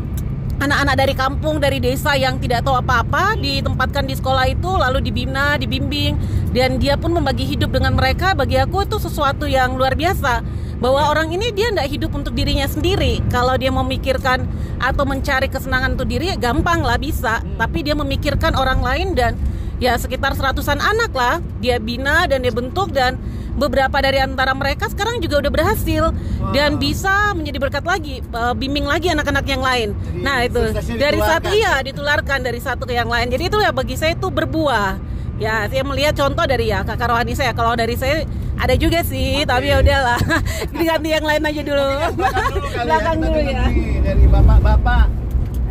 anak-anak 0.61 0.97
dari 0.97 1.15
kampung, 1.15 1.57
dari 1.59 1.79
desa 1.83 2.15
yang 2.15 2.39
tidak 2.39 2.63
tahu 2.63 2.79
apa-apa 2.79 3.35
ditempatkan 3.39 4.07
di 4.07 4.15
sekolah 4.15 4.47
itu 4.51 4.71
lalu 4.71 5.03
dibina, 5.03 5.59
dibimbing 5.59 6.15
dan 6.55 6.79
dia 6.79 6.95
pun 6.95 7.11
membagi 7.15 7.47
hidup 7.47 7.75
dengan 7.75 7.95
mereka. 7.95 8.35
Bagi 8.35 8.59
aku 8.59 8.87
itu 8.87 8.99
sesuatu 8.99 9.47
yang 9.47 9.75
luar 9.75 9.95
biasa 9.99 10.63
bahwa 10.85 11.17
orang 11.17 11.33
ini 11.33 11.49
dia 11.49 11.73
tidak 11.73 11.88
hidup 11.88 12.12
untuk 12.12 12.37
dirinya 12.37 12.69
sendiri. 12.69 13.25
Kalau 13.33 13.57
dia 13.57 13.73
memikirkan 13.73 14.45
atau 14.76 15.09
mencari 15.09 15.49
kesenangan 15.49 15.97
untuk 15.97 16.12
diri, 16.12 16.29
gampang 16.37 16.85
lah 16.85 17.00
bisa. 17.00 17.41
Tapi 17.57 17.81
dia 17.81 17.97
memikirkan 17.97 18.53
orang 18.53 18.85
lain 18.85 19.17
dan 19.17 19.33
ya 19.81 19.97
sekitar 19.97 20.37
seratusan 20.37 20.85
anak 20.85 21.09
lah. 21.17 21.41
Dia 21.64 21.81
bina 21.81 22.29
dan 22.29 22.45
dia 22.45 22.53
bentuk 22.53 22.93
dan 22.93 23.17
beberapa 23.57 23.97
dari 24.05 24.21
antara 24.21 24.53
mereka 24.53 24.93
sekarang 24.93 25.25
juga 25.25 25.41
udah 25.49 25.53
berhasil. 25.57 26.12
Dan 26.53 26.76
bisa 26.76 27.33
menjadi 27.33 27.57
berkat 27.64 27.85
lagi 27.88 28.21
eh, 28.21 28.53
bimbing 28.53 28.85
lagi 28.85 29.09
anak-anak 29.09 29.49
yang 29.49 29.64
lain. 29.64 29.97
Jadi 29.97 30.21
nah 30.21 30.45
itu. 30.45 30.61
dari 31.00 31.17
ditularkan. 31.17 31.53
iya 31.57 31.75
ditularkan 31.81 32.38
dari 32.45 32.61
satu 32.61 32.85
ke 32.85 32.93
yang 32.93 33.09
lain. 33.09 33.33
Jadi 33.33 33.49
itu 33.49 33.57
ya 33.57 33.73
bagi 33.73 33.97
saya 33.97 34.21
itu 34.21 34.29
berbuah. 34.29 35.00
Ya 35.41 35.64
saya 35.64 35.81
melihat 35.81 36.12
contoh 36.12 36.45
dari 36.45 36.69
ya 36.69 36.85
kakak 36.85 37.09
rohani 37.09 37.33
saya. 37.33 37.57
Kalau 37.57 37.73
dari 37.73 37.97
saya 37.97 38.29
ada 38.55 38.75
juga 38.79 39.01
sih 39.03 39.43
tapi 39.43 39.71
ya 39.71 39.83
udahlah. 39.83 40.21
Diganti 40.79 41.09
yang 41.11 41.27
lain 41.27 41.43
aja 41.43 41.63
dulu. 41.63 41.87
Belakang 42.15 42.47
dulu 42.55 42.69
kali 42.71 42.87
Belakang 42.87 43.17
ya, 43.17 43.23
dulu 43.23 43.39
ya. 43.43 43.65
dari 44.05 44.25
bapak-bapak. 44.31 45.07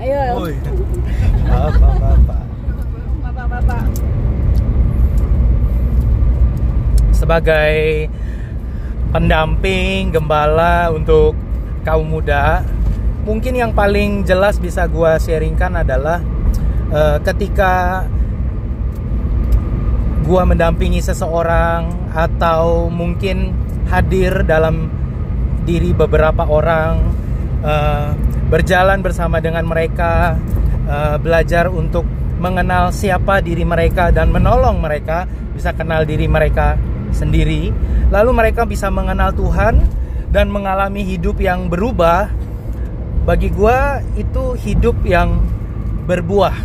Ayo. 0.03 0.23
Woi. 0.35 0.55
Bapak-bapak. 1.53 2.43
bapak-bapak. 3.23 3.83
Sebagai 7.13 7.75
pendamping 9.15 10.11
gembala 10.11 10.89
untuk 10.91 11.37
kaum 11.85 12.09
muda 12.09 12.65
mungkin 13.23 13.55
yang 13.55 13.71
paling 13.71 14.27
jelas 14.27 14.59
bisa 14.59 14.89
gua 14.89 15.15
sharingkan 15.21 15.79
adalah 15.79 16.19
eh, 16.91 17.17
ketika 17.23 18.03
gua 20.27 20.43
mendampingi 20.43 20.99
seseorang 20.99 22.02
atau 22.13 22.87
mungkin 22.93 23.51
hadir 23.89 24.45
dalam 24.45 24.87
diri 25.65 25.91
beberapa 25.91 26.45
orang 26.45 27.01
eh, 27.65 28.09
berjalan 28.47 29.01
bersama 29.01 29.41
dengan 29.41 29.65
mereka 29.65 30.37
eh, 30.85 31.17
belajar 31.17 31.73
untuk 31.73 32.05
mengenal 32.37 32.93
siapa 32.93 33.39
diri 33.39 33.65
mereka 33.65 34.13
dan 34.13 34.29
menolong 34.29 34.83
mereka 34.83 35.25
bisa 35.53 35.71
kenal 35.73 36.03
diri 36.03 36.27
mereka 36.27 36.75
sendiri. 37.13 37.71
Lalu 38.09 38.31
mereka 38.33 38.65
bisa 38.67 38.89
mengenal 38.89 39.31
Tuhan 39.31 39.79
dan 40.33 40.49
mengalami 40.49 41.05
hidup 41.05 41.39
yang 41.39 41.69
berubah. 41.69 42.27
Bagi 43.23 43.47
gua 43.55 44.03
itu 44.19 44.59
hidup 44.59 44.99
yang 45.07 45.39
berbuah 46.03 46.57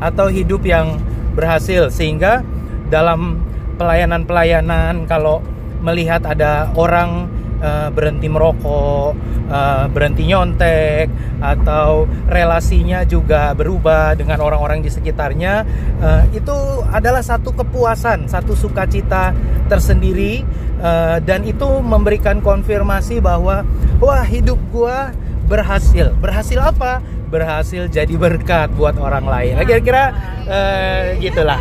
atau 0.00 0.32
hidup 0.32 0.64
yang 0.64 0.96
berhasil. 1.36 1.92
Sehingga 1.92 2.40
dalam 2.88 3.51
pelayanan-pelayanan 3.76 5.04
kalau 5.08 5.40
melihat 5.82 6.22
ada 6.22 6.70
orang 6.78 7.26
eh, 7.58 7.88
berhenti 7.90 8.30
merokok, 8.30 9.12
eh, 9.50 9.84
berhenti 9.90 10.30
nyontek 10.30 11.10
atau 11.42 12.06
relasinya 12.30 13.02
juga 13.02 13.50
berubah 13.52 14.14
dengan 14.14 14.38
orang-orang 14.42 14.82
di 14.82 14.90
sekitarnya 14.90 15.66
eh, 15.98 16.22
itu 16.38 16.56
adalah 16.90 17.20
satu 17.20 17.50
kepuasan, 17.52 18.30
satu 18.30 18.54
sukacita 18.54 19.34
tersendiri 19.66 20.46
eh, 20.78 21.18
dan 21.22 21.42
itu 21.42 21.82
memberikan 21.82 22.38
konfirmasi 22.38 23.18
bahwa 23.18 23.66
wah 23.98 24.22
hidup 24.22 24.58
gua 24.70 25.10
berhasil. 25.52 26.14
Berhasil 26.16 26.56
apa? 26.56 27.02
Berhasil 27.28 27.88
jadi 27.88 28.14
berkat 28.16 28.72
buat 28.72 28.96
orang 28.96 29.24
lain. 29.28 29.52
Nah, 29.60 29.64
Kira-kira 29.68 30.04
eh, 30.48 31.20
gitulah. 31.20 31.60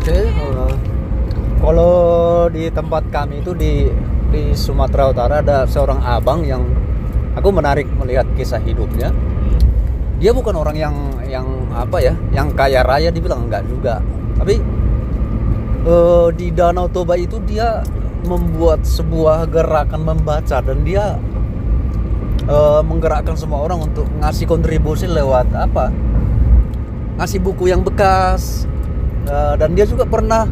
Oke, 0.00 0.12
eh, 0.12 0.63
kalau 1.64 1.94
di 2.52 2.68
tempat 2.68 3.08
kami 3.08 3.40
itu 3.40 3.56
di 3.56 3.88
di 4.28 4.52
Sumatera 4.52 5.08
Utara 5.08 5.40
ada 5.40 5.64
seorang 5.64 6.04
abang 6.04 6.44
yang 6.44 6.60
aku 7.32 7.48
menarik 7.48 7.88
melihat 7.96 8.28
kisah 8.36 8.60
hidupnya. 8.60 9.08
Dia 10.20 10.30
bukan 10.36 10.54
orang 10.54 10.76
yang 10.76 10.94
yang 11.24 11.46
apa 11.72 11.98
ya, 12.04 12.14
yang 12.36 12.52
kaya 12.52 12.84
raya 12.84 13.08
dibilang 13.08 13.48
enggak 13.48 13.64
juga. 13.64 14.04
Tapi 14.36 14.60
eh, 15.88 16.28
di 16.36 16.46
Danau 16.52 16.86
Toba 16.92 17.16
itu 17.16 17.40
dia 17.48 17.80
membuat 18.24 18.84
sebuah 18.84 19.48
gerakan 19.48 20.04
membaca 20.04 20.60
dan 20.60 20.84
dia 20.84 21.16
eh, 22.44 22.82
menggerakkan 22.84 23.34
semua 23.40 23.64
orang 23.64 23.88
untuk 23.88 24.04
ngasih 24.20 24.44
kontribusi 24.44 25.08
lewat 25.08 25.48
apa? 25.56 25.88
Ngasih 27.16 27.40
buku 27.40 27.72
yang 27.72 27.80
bekas, 27.80 28.66
Uh, 29.24 29.56
dan 29.56 29.72
dia 29.72 29.88
juga 29.88 30.04
pernah 30.04 30.44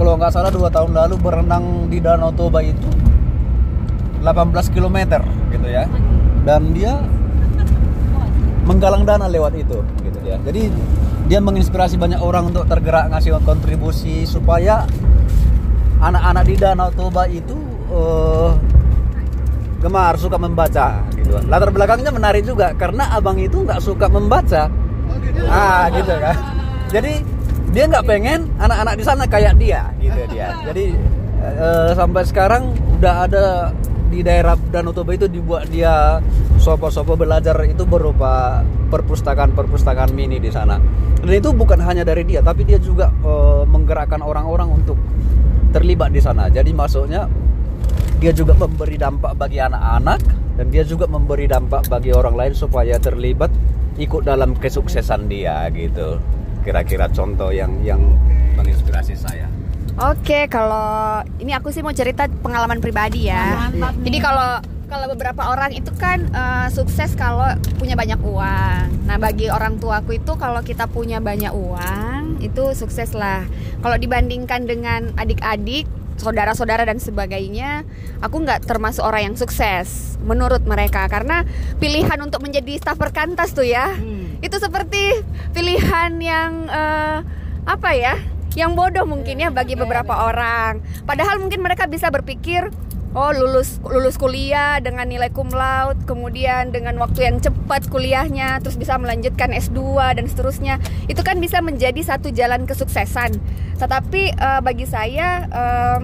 kalau 0.00 0.16
nggak 0.16 0.32
salah 0.32 0.48
dua 0.48 0.72
tahun 0.72 0.96
lalu 0.96 1.20
berenang 1.20 1.92
di 1.92 2.00
Danau 2.00 2.32
Toba 2.32 2.64
itu 2.64 2.88
18 4.24 4.72
km 4.72 4.96
gitu 5.52 5.68
ya. 5.68 5.84
Dan 6.40 6.72
dia 6.72 6.96
menggalang 8.64 9.04
dana 9.04 9.28
lewat 9.28 9.60
itu 9.60 9.82
gitu 10.06 10.18
ya 10.22 10.38
jadi 10.46 10.70
dia 11.26 11.42
menginspirasi 11.42 11.98
banyak 11.98 12.22
orang 12.22 12.54
untuk 12.54 12.70
tergerak 12.70 13.10
ngasih 13.10 13.42
kontribusi 13.42 14.24
supaya 14.24 14.88
anak-anak 16.00 16.44
di 16.48 16.54
Danau 16.56 16.88
Toba 16.96 17.28
itu 17.28 17.60
eh, 17.92 18.50
gemar 19.84 20.16
suka 20.16 20.36
membaca 20.36 21.04
gitu. 21.12 21.40
Latar 21.48 21.72
belakangnya 21.72 22.12
menarik 22.12 22.44
juga 22.44 22.72
karena 22.76 23.12
abang 23.16 23.36
itu 23.36 23.64
nggak 23.64 23.80
suka 23.80 24.06
membaca. 24.08 24.68
Ah 25.48 25.88
gitu 25.92 26.14
kan. 26.20 26.36
Jadi 26.90 27.12
dia 27.70 27.86
nggak 27.86 28.02
pengen 28.06 28.50
anak-anak 28.58 28.94
di 28.98 29.04
sana 29.06 29.24
kayak 29.30 29.54
dia 29.58 29.94
gitu 30.02 30.20
dia. 30.30 30.54
Jadi 30.68 30.86
eh, 31.42 31.90
sampai 31.94 32.22
sekarang 32.26 32.74
udah 32.98 33.14
ada 33.30 33.44
di 34.10 34.26
daerah 34.26 34.58
Danau 34.74 34.90
Toba 34.90 35.14
itu 35.14 35.30
dibuat 35.30 35.70
dia 35.70 36.18
sopo-sopo 36.58 37.14
belajar 37.14 37.54
itu 37.62 37.86
berupa 37.86 38.66
perpustakaan-perpustakaan 38.90 40.10
mini 40.10 40.42
di 40.42 40.50
sana. 40.50 40.82
Dan 41.22 41.30
itu 41.30 41.54
bukan 41.54 41.78
hanya 41.78 42.02
dari 42.02 42.26
dia 42.26 42.42
tapi 42.42 42.66
dia 42.66 42.82
juga 42.82 43.14
eh, 43.22 43.62
menggerakkan 43.70 44.18
orang-orang 44.18 44.82
untuk 44.82 44.98
terlibat 45.70 46.10
di 46.10 46.18
sana. 46.18 46.50
Jadi 46.50 46.74
maksudnya 46.74 47.30
dia 48.18 48.34
juga 48.34 48.52
memberi 48.58 48.98
dampak 48.98 49.38
bagi 49.38 49.62
anak-anak 49.62 50.20
dan 50.58 50.66
dia 50.68 50.82
juga 50.84 51.06
memberi 51.06 51.46
dampak 51.46 51.86
bagi 51.86 52.10
orang 52.10 52.34
lain 52.34 52.52
supaya 52.52 52.98
terlibat 52.98 53.48
ikut 53.96 54.26
dalam 54.26 54.58
kesuksesan 54.58 55.30
dia 55.30 55.70
gitu 55.70 56.18
kira-kira 56.60 57.08
contoh 57.10 57.50
yang 57.50 57.72
yang 57.84 58.00
menginspirasi 58.56 59.16
saya 59.16 59.50
Oke, 60.00 60.48
kalau 60.48 61.20
ini 61.42 61.52
aku 61.52 61.68
sih 61.68 61.84
mau 61.84 61.92
cerita 61.92 62.24
pengalaman 62.40 62.80
pribadi 62.80 63.28
ya. 63.28 63.68
Jadi 64.00 64.16
kalau 64.16 64.56
kalau 64.88 65.06
beberapa 65.12 65.44
orang 65.52 65.76
itu 65.76 65.92
kan 66.00 66.24
eh, 66.32 66.68
sukses 66.72 67.12
kalau 67.12 67.52
punya 67.76 68.00
banyak 68.00 68.16
uang. 68.24 69.04
Nah, 69.04 69.16
bagi 69.20 69.52
orang 69.52 69.76
tuaku 69.76 70.16
itu 70.16 70.32
kalau 70.40 70.64
kita 70.64 70.88
punya 70.88 71.20
banyak 71.20 71.52
uang 71.52 72.40
itu 72.40 72.72
sukses 72.72 73.12
lah. 73.12 73.44
Kalau 73.84 74.00
dibandingkan 74.00 74.64
dengan 74.64 75.12
adik-adik, 75.20 75.84
saudara-saudara 76.16 76.88
dan 76.88 76.96
sebagainya, 76.96 77.84
aku 78.24 78.40
nggak 78.40 78.64
termasuk 78.64 79.04
orang 79.04 79.32
yang 79.32 79.36
sukses 79.36 80.16
menurut 80.20 80.64
mereka 80.64 81.08
karena 81.08 81.48
pilihan 81.80 82.20
untuk 82.20 82.44
menjadi 82.44 82.76
staf 82.76 83.00
perkantas 83.00 83.56
tuh 83.56 83.64
ya, 83.64 83.96
itu 84.40 84.56
seperti 84.56 85.20
pilihan 85.52 86.16
yang 86.20 86.66
eh, 86.68 87.18
apa 87.68 87.90
ya? 87.92 88.16
yang 88.58 88.74
bodoh 88.74 89.06
mungkin 89.06 89.38
ya 89.38 89.50
bagi 89.54 89.78
beberapa 89.78 90.26
orang. 90.26 90.82
Padahal 91.06 91.38
mungkin 91.38 91.62
mereka 91.62 91.86
bisa 91.86 92.10
berpikir, 92.10 92.66
oh 93.14 93.30
lulus 93.30 93.78
lulus 93.86 94.18
kuliah 94.18 94.82
dengan 94.82 95.06
nilai 95.06 95.30
cum 95.30 95.50
laude, 95.54 96.02
kemudian 96.06 96.74
dengan 96.74 96.98
waktu 96.98 97.30
yang 97.30 97.38
cepat 97.38 97.86
kuliahnya, 97.86 98.58
terus 98.62 98.74
bisa 98.74 98.98
melanjutkan 98.98 99.54
S2 99.54 99.78
dan 100.18 100.24
seterusnya. 100.26 100.82
Itu 101.06 101.22
kan 101.22 101.38
bisa 101.38 101.62
menjadi 101.62 102.02
satu 102.02 102.34
jalan 102.34 102.66
kesuksesan. 102.66 103.38
Tetapi 103.78 104.22
eh, 104.34 104.60
bagi 104.62 104.86
saya 104.86 105.46
eh, 105.46 105.98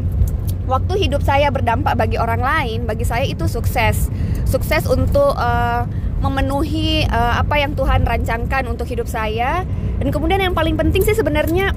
waktu 0.70 0.94
hidup 1.02 1.22
saya 1.26 1.50
berdampak 1.50 1.98
bagi 1.98 2.18
orang 2.18 2.42
lain, 2.42 2.86
bagi 2.86 3.02
saya 3.02 3.26
itu 3.26 3.50
sukses. 3.50 4.06
Sukses 4.46 4.86
untuk 4.86 5.34
eh, 5.34 5.82
memenuhi 6.20 7.04
eh, 7.04 7.34
apa 7.36 7.60
yang 7.60 7.76
Tuhan 7.76 8.04
rancangkan 8.04 8.66
untuk 8.68 8.88
hidup 8.88 9.08
saya. 9.08 9.64
Dan 10.00 10.08
kemudian 10.12 10.40
yang 10.40 10.54
paling 10.56 10.76
penting 10.76 11.04
sih 11.04 11.16
sebenarnya 11.16 11.72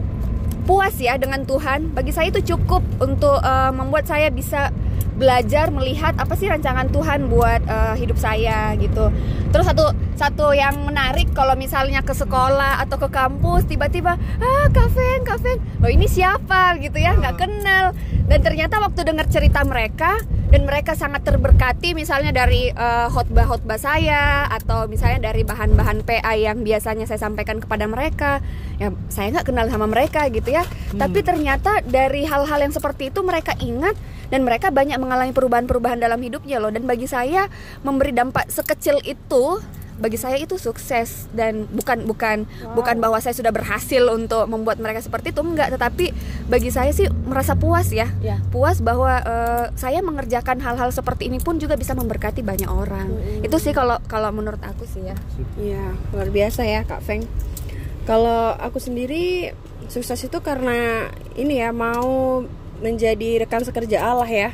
puas 0.63 0.96
ya 1.01 1.17
dengan 1.17 1.43
Tuhan. 1.43 1.91
Bagi 1.98 2.13
saya 2.13 2.31
itu 2.31 2.55
cukup 2.55 2.81
untuk 3.01 3.39
eh, 3.41 3.72
membuat 3.74 4.08
saya 4.08 4.31
bisa 4.31 4.72
belajar 5.19 5.67
melihat 5.69 6.15
apa 6.15 6.33
sih 6.39 6.47
rancangan 6.47 6.88
Tuhan 6.89 7.27
buat 7.27 7.61
eh, 7.67 7.95
hidup 7.99 8.15
saya 8.15 8.73
gitu. 8.79 9.11
Terus 9.51 9.67
satu 9.67 9.91
satu 10.15 10.55
yang 10.55 10.88
menarik 10.88 11.35
kalau 11.35 11.59
misalnya 11.59 11.99
ke 11.99 12.15
sekolah 12.15 12.79
atau 12.88 12.95
ke 12.95 13.11
kampus 13.11 13.67
tiba-tiba 13.67 14.15
ah 14.39 14.65
Kaven 14.71 15.27
Kaven 15.27 15.59
loh 15.83 15.91
ini 15.91 16.07
siapa? 16.07 16.79
Gitu 16.79 16.95
ya 16.95 17.19
nggak 17.19 17.35
kenal. 17.35 17.91
Dan 18.29 18.39
ternyata 18.45 18.79
waktu 18.79 19.03
dengar 19.03 19.25
cerita 19.27 19.65
mereka 19.65 20.21
dan 20.49 20.65
mereka 20.65 20.97
sangat 20.97 21.21
terberkati 21.27 21.93
misalnya 21.93 22.31
dari 22.31 22.71
eh, 22.71 23.07
khotbah-khotbah 23.11 23.77
saya 23.77 24.47
atau 24.47 24.88
misalnya 24.88 25.29
dari 25.29 25.43
bahan-bahan 25.43 26.01
PA 26.07 26.33
yang 26.39 26.63
biasanya 26.63 27.05
saya 27.05 27.19
sampaikan 27.19 27.59
kepada 27.59 27.85
mereka 27.85 28.39
ya 28.79 28.89
saya 29.11 29.35
nggak 29.35 29.51
kenal 29.51 29.67
sama 29.67 29.85
mereka 29.85 30.31
gitu 30.31 30.55
ya. 30.55 30.63
Tapi 30.95 31.19
ternyata 31.21 31.83
dari 31.83 32.23
hal-hal 32.23 32.59
yang 32.63 32.73
seperti 32.73 33.11
itu 33.11 33.19
mereka 33.21 33.53
ingat 33.59 33.99
dan 34.29 34.45
mereka 34.45 34.69
banyak 34.69 34.98
mengalami 35.01 35.33
perubahan-perubahan 35.33 36.00
dalam 36.01 36.21
hidupnya 36.21 36.62
loh. 36.62 36.69
Dan 36.69 36.86
bagi 36.86 37.09
saya 37.09 37.50
memberi 37.81 38.13
dampak 38.13 38.50
sekecil 38.50 39.01
itu 39.05 39.62
bagi 40.00 40.15
saya 40.15 40.39
itu 40.39 40.55
sukses. 40.55 41.27
Dan 41.36 41.67
bukan 41.67 42.07
bukan 42.07 42.48
bukan 42.77 42.95
bahwa 43.03 43.19
saya 43.19 43.36
sudah 43.36 43.51
berhasil 43.51 44.00
untuk 44.07 44.48
membuat 44.48 44.79
mereka 44.79 45.03
seperti 45.03 45.36
itu 45.36 45.41
enggak. 45.43 45.75
Tetapi 45.75 46.15
bagi 46.48 46.71
saya 46.71 46.93
sih 46.95 47.09
merasa 47.27 47.57
puas 47.57 47.91
ya. 47.91 48.07
Ya. 48.24 48.39
puas 48.53 48.79
bahwa 48.79 49.19
eh, 49.19 49.65
saya 49.75 50.00
mengerjakan 50.00 50.63
hal-hal 50.63 50.89
seperti 50.93 51.27
ini 51.27 51.41
pun 51.43 51.59
juga 51.59 51.75
bisa 51.75 51.98
memberkati 51.98 52.45
banyak 52.45 52.69
orang. 52.69 53.12
Itu 53.43 53.59
sih 53.59 53.75
kalau 53.75 54.00
kalau 54.07 54.31
menurut 54.31 54.62
aku 54.63 54.88
sih 54.88 55.03
ya. 55.03 55.17
Iya, 55.59 55.86
luar 56.15 56.29
biasa 56.31 56.63
ya 56.63 56.86
Kak 56.88 57.03
Feng. 57.03 57.25
Kalau 58.07 58.57
aku 58.57 58.81
sendiri 58.81 59.53
sukses 59.89 60.17
itu 60.21 60.38
karena 60.41 61.09
ini 61.38 61.62
ya 61.62 61.69
mau 61.74 62.41
menjadi 62.79 63.45
rekan 63.45 63.63
sekerja 63.63 64.01
Allah 64.03 64.29
ya. 64.29 64.50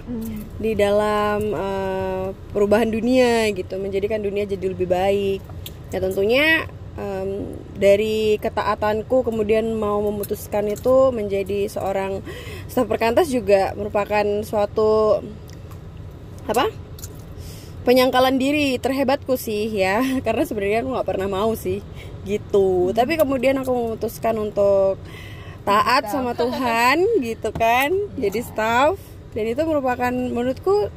Di 0.59 0.73
dalam 0.73 1.39
eh, 1.53 2.25
perubahan 2.51 2.89
dunia 2.89 3.49
gitu, 3.53 3.77
menjadikan 3.77 4.21
dunia 4.21 4.45
jadi 4.45 4.65
lebih 4.71 4.89
baik. 4.89 5.41
Ya 5.93 6.01
tentunya 6.01 6.65
em, 6.99 7.55
dari 7.75 8.39
ketaatanku 8.39 9.23
kemudian 9.23 9.75
mau 9.75 9.99
memutuskan 10.01 10.67
itu 10.71 11.11
menjadi 11.11 11.67
seorang 11.69 12.23
staf 12.67 12.87
perkantas 12.87 13.29
juga 13.29 13.75
merupakan 13.77 14.25
suatu 14.43 15.21
apa? 16.47 16.71
Penyangkalan 17.85 18.41
diri 18.41 18.81
terhebatku 18.81 19.37
sih 19.37 19.69
ya 19.69 20.01
karena 20.25 20.43
sebenarnya 20.43 20.81
aku 20.81 20.89
nggak 20.97 21.09
pernah 21.09 21.27
mau 21.29 21.53
sih 21.53 21.85
gitu. 22.25 22.89
Tapi 22.91 23.21
kemudian 23.21 23.61
aku 23.61 23.71
memutuskan 23.71 24.35
untuk 24.41 24.97
taat 25.65 26.07
sama 26.07 26.37
Tuhan 26.37 27.01
gitu 27.19 27.49
kan. 27.51 27.89
Jadi 28.15 28.39
staff. 28.45 28.95
Dan 29.35 29.51
itu 29.51 29.67
merupakan 29.67 30.13
menurutku 30.13 30.87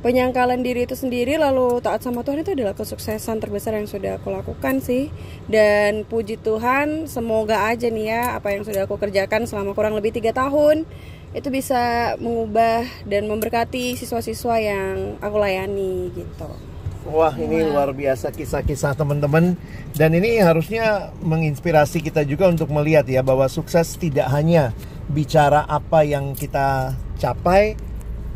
penyangkalan 0.00 0.62
diri 0.62 0.86
itu 0.88 0.94
sendiri 0.96 1.36
lalu 1.36 1.82
taat 1.82 2.00
sama 2.00 2.22
Tuhan 2.22 2.40
itu 2.40 2.54
adalah 2.54 2.72
kesuksesan 2.72 3.42
terbesar 3.42 3.74
yang 3.74 3.90
sudah 3.90 4.20
aku 4.20 4.30
lakukan 4.30 4.78
sih. 4.78 5.10
Dan 5.50 6.06
puji 6.06 6.38
Tuhan 6.38 7.10
semoga 7.10 7.66
aja 7.66 7.90
nih 7.90 8.06
ya 8.06 8.22
apa 8.38 8.54
yang 8.54 8.62
sudah 8.62 8.86
aku 8.86 9.00
kerjakan 9.00 9.50
selama 9.50 9.74
kurang 9.74 9.98
lebih 9.98 10.14
tiga 10.14 10.30
tahun 10.30 10.86
itu 11.30 11.48
bisa 11.50 12.14
mengubah 12.18 12.86
dan 13.06 13.30
memberkati 13.30 13.94
siswa-siswa 13.94 14.54
yang 14.62 15.18
aku 15.18 15.36
layani 15.38 16.10
gitu. 16.14 16.69
Wah 17.08 17.32
ini 17.32 17.64
luar 17.64 17.96
biasa 17.96 18.28
kisah-kisah 18.28 18.92
teman-teman 18.92 19.56
dan 19.96 20.12
ini 20.12 20.36
harusnya 20.36 21.16
menginspirasi 21.24 22.04
kita 22.04 22.28
juga 22.28 22.52
untuk 22.52 22.68
melihat 22.68 23.08
ya 23.08 23.24
bahwa 23.24 23.48
sukses 23.48 23.96
tidak 23.96 24.28
hanya 24.28 24.76
bicara 25.08 25.64
apa 25.64 26.04
yang 26.04 26.36
kita 26.36 26.92
capai 27.16 27.72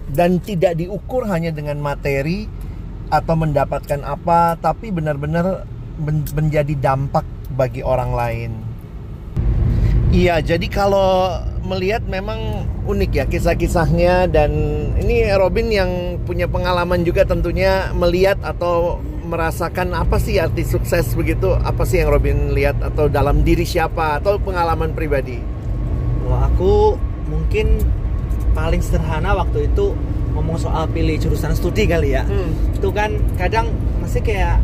dan 0.08 0.40
tidak 0.40 0.80
diukur 0.80 1.28
hanya 1.28 1.52
dengan 1.52 1.76
materi 1.76 2.48
atau 3.12 3.36
mendapatkan 3.36 4.00
apa 4.00 4.56
tapi 4.56 4.88
benar-benar 4.88 5.68
men- 6.00 6.32
menjadi 6.32 6.72
dampak 6.80 7.28
bagi 7.52 7.84
orang 7.84 8.16
lain. 8.16 8.52
Iya, 10.08 10.40
jadi 10.40 10.66
kalau 10.72 11.42
melihat 11.64 12.04
memang 12.04 12.68
unik 12.84 13.10
ya 13.16 13.24
kisah-kisahnya 13.24 14.28
dan 14.28 14.52
ini 15.00 15.32
Robin 15.32 15.72
yang 15.72 15.90
punya 16.28 16.44
pengalaman 16.44 17.02
juga 17.02 17.24
tentunya 17.24 17.88
melihat 17.96 18.36
atau 18.44 19.00
merasakan 19.24 19.96
apa 19.96 20.20
sih 20.20 20.36
arti 20.36 20.62
sukses 20.62 21.16
begitu? 21.16 21.56
Apa 21.56 21.88
sih 21.88 22.04
yang 22.04 22.12
Robin 22.12 22.52
lihat 22.52 22.76
atau 22.84 23.08
dalam 23.08 23.40
diri 23.40 23.64
siapa 23.64 24.20
atau 24.20 24.36
pengalaman 24.36 24.92
pribadi? 24.92 25.40
Kalau 26.20 26.38
aku 26.44 26.72
mungkin 27.32 27.80
paling 28.52 28.84
sederhana 28.84 29.32
waktu 29.32 29.72
itu 29.72 29.96
ngomong 30.36 30.60
soal 30.60 30.84
pilih 30.92 31.16
jurusan 31.16 31.56
studi 31.56 31.88
kali 31.88 32.12
ya. 32.12 32.28
Itu 32.76 32.92
kan 32.92 33.16
kadang 33.40 33.72
masih 34.04 34.20
kayak 34.20 34.60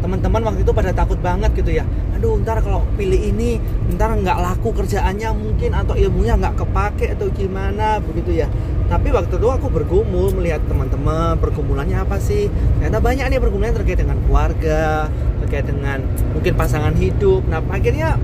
teman-teman 0.00 0.40
waktu 0.44 0.60
itu 0.64 0.72
pada 0.72 0.90
takut 0.92 1.20
banget 1.20 1.52
gitu 1.56 1.70
ya. 1.76 1.84
Aduh, 2.16 2.40
ntar 2.40 2.60
kalau 2.60 2.84
pilih 2.96 3.16
ini, 3.16 3.60
ntar 3.96 4.12
nggak 4.16 4.38
laku 4.40 4.72
kerjaannya 4.72 5.30
mungkin 5.36 5.70
atau 5.72 5.94
ilmunya 5.96 6.36
nggak 6.36 6.56
kepake 6.56 7.16
atau 7.16 7.28
gimana 7.32 8.00
begitu 8.00 8.44
ya. 8.44 8.48
Tapi 8.90 9.14
waktu 9.14 9.38
itu 9.38 9.46
aku 9.46 9.70
bergumul 9.70 10.34
melihat 10.34 10.60
teman-teman 10.66 11.38
pergumulannya 11.38 12.02
apa 12.02 12.18
sih? 12.18 12.50
Ternyata 12.82 12.98
banyak 12.98 13.24
nih 13.30 13.38
pergumulan 13.38 13.72
terkait 13.76 14.02
dengan 14.02 14.18
keluarga, 14.26 15.06
terkait 15.46 15.64
dengan 15.70 16.02
mungkin 16.34 16.52
pasangan 16.58 16.94
hidup. 16.98 17.46
Nah, 17.46 17.62
akhirnya 17.70 18.18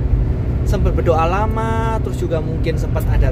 sempat 0.67 0.99
berdoa 0.99 1.23
lama 1.31 2.03
terus 2.03 2.19
juga 2.19 2.43
mungkin 2.43 2.75
sempat 2.75 3.07
ada 3.07 3.31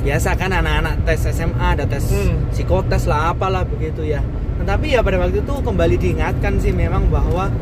biasa 0.00 0.32
kan 0.32 0.48
anak-anak 0.48 1.04
tes 1.04 1.28
SMA 1.28 1.76
ada 1.76 1.84
tes 1.84 2.08
Hmm. 2.08 2.48
psikotes 2.48 3.04
lah 3.04 3.36
apalah 3.36 3.68
begitu 3.68 4.00
ya 4.00 4.24
tetapi 4.56 4.96
ya 4.96 5.04
pada 5.04 5.20
waktu 5.20 5.44
itu 5.44 5.54
kembali 5.60 6.00
diingatkan 6.00 6.56
sih 6.56 6.72
memang 6.72 7.12
bahwa 7.12 7.52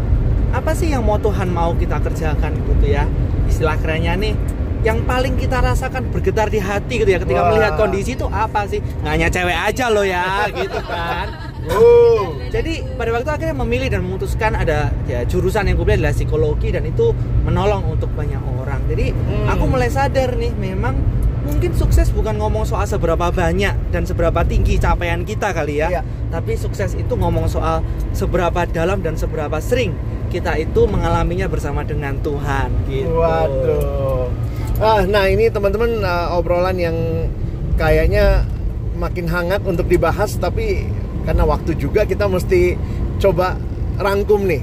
apa 0.49 0.73
sih 0.73 0.89
yang 0.89 1.05
mau 1.05 1.17
Tuhan 1.17 1.49
mau 1.49 1.73
kita 1.73 1.99
kerjakan 1.99 2.53
gitu 2.57 2.87
ya 2.87 3.05
istilah 3.45 3.77
kerennya 3.77 4.17
nih 4.17 4.35
yang 4.81 5.03
paling 5.03 5.35
kita 5.35 5.59
rasakan 5.59 6.07
bergetar 6.09 6.49
di 6.49 6.57
hati 6.57 7.03
gitu 7.03 7.11
ya 7.11 7.19
ketika 7.19 7.43
Wah. 7.43 7.49
melihat 7.51 7.73
kondisi 7.75 8.15
itu 8.15 8.25
apa 8.27 8.65
sih 8.65 8.79
nggak 8.79 9.13
hanya 9.13 9.29
cewek 9.29 9.59
aja 9.59 9.85
loh 9.89 10.07
ya 10.07 10.25
gitu 10.61 10.81
kan 10.85 11.29
Oh. 11.69 12.33
jadi 12.49 12.81
pada 12.97 13.13
waktu 13.13 13.29
akhirnya 13.29 13.53
memilih 13.53 13.93
dan 13.93 14.01
memutuskan 14.01 14.57
ada 14.57 14.89
ya 15.05 15.21
jurusan 15.29 15.69
yang 15.69 15.77
gue 15.77 15.85
pilih 15.85 16.01
adalah 16.01 16.17
psikologi 16.17 16.73
dan 16.73 16.89
itu 16.89 17.13
menolong 17.45 17.93
untuk 17.93 18.09
banyak 18.17 18.41
orang. 18.41 18.81
Jadi 18.89 19.13
Hmm. 19.13 19.53
aku 19.53 19.69
mulai 19.69 19.93
sadar 19.93 20.33
nih 20.33 20.57
memang 20.57 20.97
mungkin 21.45 21.77
sukses 21.77 22.09
bukan 22.09 22.41
ngomong 22.41 22.65
soal 22.65 22.89
seberapa 22.89 23.29
banyak 23.29 23.93
dan 23.93 24.03
seberapa 24.05 24.41
tinggi 24.45 24.81
capaian 24.81 25.21
kita 25.25 25.53
kali 25.53 25.85
ya. 25.85 25.93
Iya. 25.93 26.03
Tapi 26.33 26.57
sukses 26.57 26.97
itu 26.97 27.13
ngomong 27.13 27.53
soal 27.53 27.85
seberapa 28.17 28.65
dalam 28.65 29.05
dan 29.05 29.21
seberapa 29.21 29.61
sering 29.61 29.93
kita 30.29 30.61
itu 30.61 30.85
mengalaminya 30.85 31.49
bersama 31.49 31.83
dengan 31.83 32.21
Tuhan 32.21 32.69
gitu. 32.87 33.19
Waduh. 33.19 34.29
Ah, 34.79 35.03
nah 35.09 35.27
ini 35.27 35.51
teman-teman 35.51 36.05
uh, 36.07 36.39
obrolan 36.39 36.79
yang 36.79 36.95
kayaknya 37.75 38.47
makin 38.95 39.27
hangat 39.27 39.63
untuk 39.67 39.91
dibahas 39.91 40.39
tapi 40.39 40.87
karena 41.27 41.43
waktu 41.43 41.75
juga 41.75 42.07
kita 42.07 42.31
mesti 42.31 42.79
coba 43.19 43.59
rangkum 43.99 44.47
nih. 44.47 44.63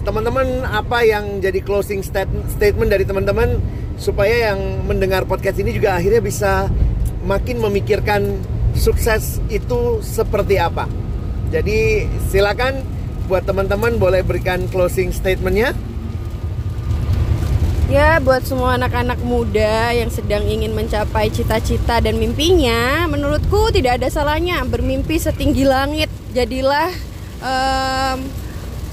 Teman-teman 0.00 0.64
apa 0.64 1.04
yang 1.04 1.40
jadi 1.44 1.60
closing 1.60 2.00
stat- 2.00 2.32
statement 2.48 2.88
dari 2.88 3.04
teman-teman 3.04 3.60
supaya 4.00 4.52
yang 4.52 4.84
mendengar 4.88 5.28
podcast 5.28 5.60
ini 5.60 5.76
juga 5.76 6.00
akhirnya 6.00 6.24
bisa 6.24 6.72
makin 7.28 7.60
memikirkan 7.60 8.40
sukses 8.72 9.44
itu 9.52 10.00
seperti 10.00 10.56
apa. 10.56 10.88
Jadi 11.52 12.08
silakan 12.32 12.80
buat 13.32 13.48
teman-teman 13.48 13.96
boleh 13.96 14.20
berikan 14.20 14.68
closing 14.68 15.08
statementnya. 15.08 15.72
Ya, 17.88 18.20
buat 18.20 18.44
semua 18.44 18.76
anak-anak 18.76 19.24
muda 19.24 19.88
yang 19.96 20.12
sedang 20.12 20.44
ingin 20.44 20.76
mencapai 20.76 21.32
cita-cita 21.32 22.04
dan 22.04 22.20
mimpinya, 22.20 23.08
menurutku 23.08 23.72
tidak 23.72 24.00
ada 24.00 24.12
salahnya 24.12 24.60
bermimpi 24.68 25.16
setinggi 25.16 25.64
langit. 25.64 26.12
Jadilah 26.36 26.92
em, 27.40 28.20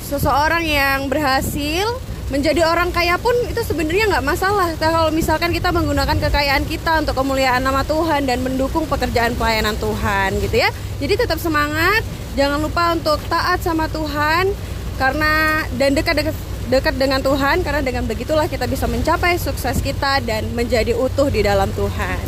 seseorang 0.08 0.64
yang 0.64 1.12
berhasil 1.12 2.00
menjadi 2.32 2.64
orang 2.64 2.96
kaya 2.96 3.20
pun 3.20 3.36
itu 3.48 3.60
sebenarnya 3.64 4.08
nggak 4.08 4.28
masalah. 4.28 4.72
Nah, 4.76 4.90
kalau 4.92 5.12
misalkan 5.12 5.52
kita 5.52 5.72
menggunakan 5.76 6.16
kekayaan 6.16 6.64
kita 6.64 7.04
untuk 7.04 7.16
kemuliaan 7.16 7.60
nama 7.60 7.84
Tuhan 7.84 8.24
dan 8.24 8.40
mendukung 8.40 8.88
pekerjaan 8.88 9.36
pelayanan 9.36 9.76
Tuhan, 9.80 10.40
gitu 10.44 10.64
ya. 10.64 10.72
Jadi 11.00 11.28
tetap 11.28 11.40
semangat, 11.40 12.04
jangan 12.40 12.64
lupa 12.64 12.96
untuk 12.96 13.20
taat 13.28 13.60
sama 13.60 13.92
Tuhan 13.92 14.56
karena 14.96 15.68
dan 15.76 15.92
dekat-dekat 15.92 16.36
dekat 16.72 16.96
dengan 16.96 17.20
Tuhan 17.20 17.60
karena 17.68 17.84
dengan 17.84 18.08
begitulah 18.08 18.48
kita 18.48 18.64
bisa 18.64 18.88
mencapai 18.88 19.36
sukses 19.36 19.84
kita 19.84 20.24
dan 20.24 20.48
menjadi 20.56 20.96
utuh 20.96 21.28
di 21.28 21.44
dalam 21.44 21.68
Tuhan. 21.76 22.24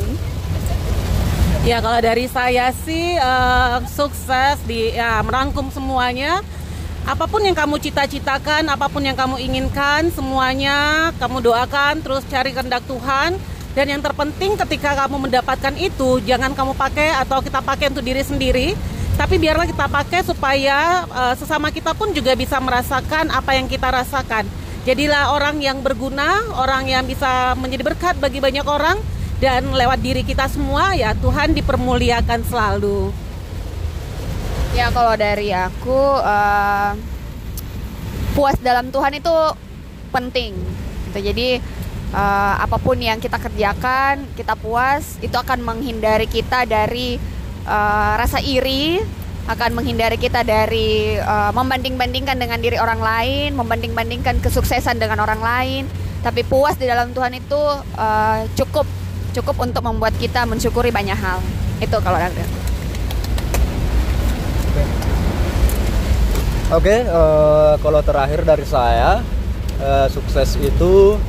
Ya 1.63 1.78
kalau 1.80 2.02
dari 2.04 2.28
saya 2.28 2.76
sih 2.76 3.15
eh, 3.15 3.78
sukses 3.88 4.60
di 4.67 4.91
ya 4.91 5.24
merangkum 5.24 5.71
semuanya. 5.71 6.43
Apa 7.02 7.26
pun 7.26 7.41
yang 7.41 7.58
kamu 7.58 7.82
cita-citakan, 7.82 8.69
apa 8.69 8.86
pun 8.86 9.02
yang 9.02 9.17
kamu 9.17 9.41
inginkan, 9.41 10.13
semuanya 10.13 11.10
kamu 11.17 11.41
doakan, 11.41 11.97
terus 11.97 12.21
cari 12.30 12.54
kehendak 12.54 12.86
Tuhan. 12.86 13.41
Dan 13.74 13.89
yang 13.89 14.06
terpenting 14.06 14.54
ketika 14.54 14.93
kamu 14.93 15.26
mendapatkan 15.26 15.74
itu, 15.82 16.21
jangan 16.21 16.54
kamu 16.54 16.78
pakai 16.78 17.10
atau 17.17 17.41
kita 17.41 17.58
pakai 17.65 17.89
untuk 17.89 18.06
diri 18.06 18.21
sendiri, 18.21 18.78
tapi 19.19 19.36
biarlah 19.39 19.67
kita 19.67 19.88
pakai 19.88 20.21
supaya 20.24 21.08
eh, 21.08 21.34
sesama 21.36 21.71
kita 21.71 21.91
pun 21.95 22.12
juga 22.15 22.36
bisa 22.36 22.60
merasakan 22.60 23.32
apa 23.32 23.56
yang 23.56 23.67
kita 23.67 23.91
rasakan. 23.91 24.47
Jadilah 24.82 25.38
orang 25.38 25.62
yang 25.62 25.86
berguna, 25.86 26.41
orang 26.58 26.89
yang 26.89 27.06
bisa 27.06 27.54
menjadi 27.54 27.86
berkat 27.86 28.15
bagi 28.17 28.41
banyak 28.41 28.65
orang 28.65 28.97
dan 29.38 29.69
lewat 29.74 30.02
diri 30.02 30.26
kita 30.26 30.50
semua 30.50 30.93
ya 30.97 31.13
Tuhan 31.17 31.54
dipermuliakan 31.54 32.41
selalu. 32.45 33.13
Ya 34.71 34.88
kalau 34.89 35.13
dari 35.19 35.52
aku 35.52 36.02
eh, 36.24 36.91
puas 38.32 38.58
dalam 38.63 38.89
Tuhan 38.89 39.19
itu 39.19 39.36
penting. 40.10 40.56
Gitu. 41.12 41.19
Jadi 41.30 41.50
eh, 42.15 42.56
apa 42.58 42.78
pun 42.80 42.97
yang 42.97 43.19
kita 43.19 43.38
kerjakan, 43.38 44.26
kita 44.34 44.56
puas, 44.58 45.19
itu 45.19 45.36
akan 45.36 45.62
menghindari 45.62 46.26
kita 46.26 46.65
dari 46.65 47.19
eh, 47.65 48.13
rasa 48.17 48.39
iri, 48.41 49.02
akan 49.50 49.74
menghindari 49.74 50.21
kita 50.21 50.45
dari 50.45 51.17
uh, 51.17 51.50
membanding-bandingkan 51.52 52.38
dengan 52.38 52.62
diri 52.62 52.78
orang 52.78 53.02
lain, 53.02 53.58
membanding-bandingkan 53.58 54.38
kesuksesan 54.39 55.02
dengan 55.02 55.17
orang 55.26 55.41
lain. 55.41 55.84
Tapi 56.21 56.45
puas 56.45 56.78
di 56.78 56.86
dalam 56.86 57.10
Tuhan 57.12 57.34
itu 57.34 57.58
uh, 57.97 58.45
cukup 58.54 58.86
cukup 59.34 59.56
untuk 59.63 59.82
membuat 59.82 60.13
kita 60.19 60.45
mensyukuri 60.45 60.93
banyak 60.93 61.17
hal. 61.17 61.39
Itu 61.82 61.97
kalau 62.04 62.19
aku. 62.19 62.43
Oke, 66.71 67.04
eh, 67.04 67.74
kalau 67.84 68.00
terakhir 68.00 68.47
dari 68.47 68.63
saya, 68.63 69.19
eh, 69.76 70.08
sukses 70.08 70.56
itu 70.56 71.19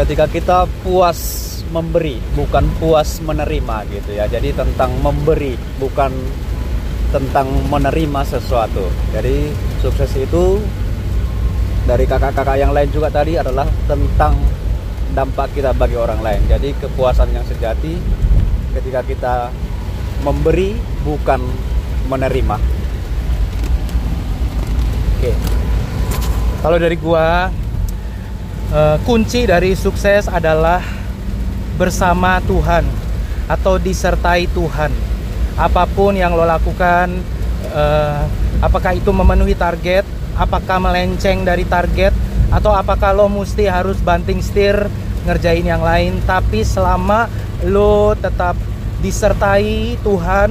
ketika 0.00 0.24
kita 0.24 0.58
puas 0.80 1.47
memberi, 1.68 2.18
bukan 2.34 2.64
puas 2.80 3.20
menerima 3.20 3.84
gitu 3.92 4.10
ya. 4.16 4.24
Jadi 4.28 4.56
tentang 4.56 4.92
memberi, 5.04 5.54
bukan 5.80 6.12
tentang 7.08 7.48
menerima 7.72 8.20
sesuatu. 8.28 8.84
Jadi 9.16 9.48
sukses 9.80 10.12
itu 10.16 10.60
dari 11.88 12.04
kakak-kakak 12.04 12.60
yang 12.60 12.72
lain 12.76 12.92
juga 12.92 13.08
tadi 13.08 13.40
adalah 13.40 13.64
tentang 13.88 14.36
dampak 15.16 15.56
kita 15.56 15.72
bagi 15.72 15.96
orang 15.96 16.20
lain. 16.20 16.44
Jadi 16.44 16.76
kepuasan 16.76 17.32
yang 17.32 17.44
sejati 17.48 17.96
ketika 18.76 19.00
kita 19.08 19.34
memberi 20.20 20.76
bukan 21.00 21.40
menerima. 22.12 22.56
Oke. 25.16 25.32
Kalau 26.60 26.76
dari 26.76 26.96
gua 27.00 27.48
eh, 28.68 28.96
kunci 29.08 29.48
dari 29.48 29.72
sukses 29.72 30.28
adalah 30.28 30.97
bersama 31.78 32.42
Tuhan 32.44 32.82
atau 33.46 33.78
disertai 33.78 34.50
Tuhan. 34.50 34.90
Apa 35.54 35.86
pun 35.86 36.12
yang 36.12 36.34
lo 36.34 36.44
lakukan, 36.44 37.08
eh, 37.72 38.22
apakah 38.60 38.98
itu 38.98 39.14
memenuhi 39.14 39.54
target, 39.54 40.02
apakah 40.34 40.82
melenceng 40.82 41.46
dari 41.46 41.62
target, 41.64 42.12
atau 42.50 42.74
apakah 42.74 43.14
lo 43.14 43.30
mesti 43.30 43.70
harus 43.70 43.96
banting 44.02 44.42
setir 44.42 44.74
ngerjain 45.24 45.64
yang 45.64 45.80
lain. 45.80 46.18
Tapi 46.26 46.66
selama 46.66 47.30
lo 47.64 48.12
tetap 48.18 48.58
disertai 49.00 49.96
Tuhan, 50.02 50.50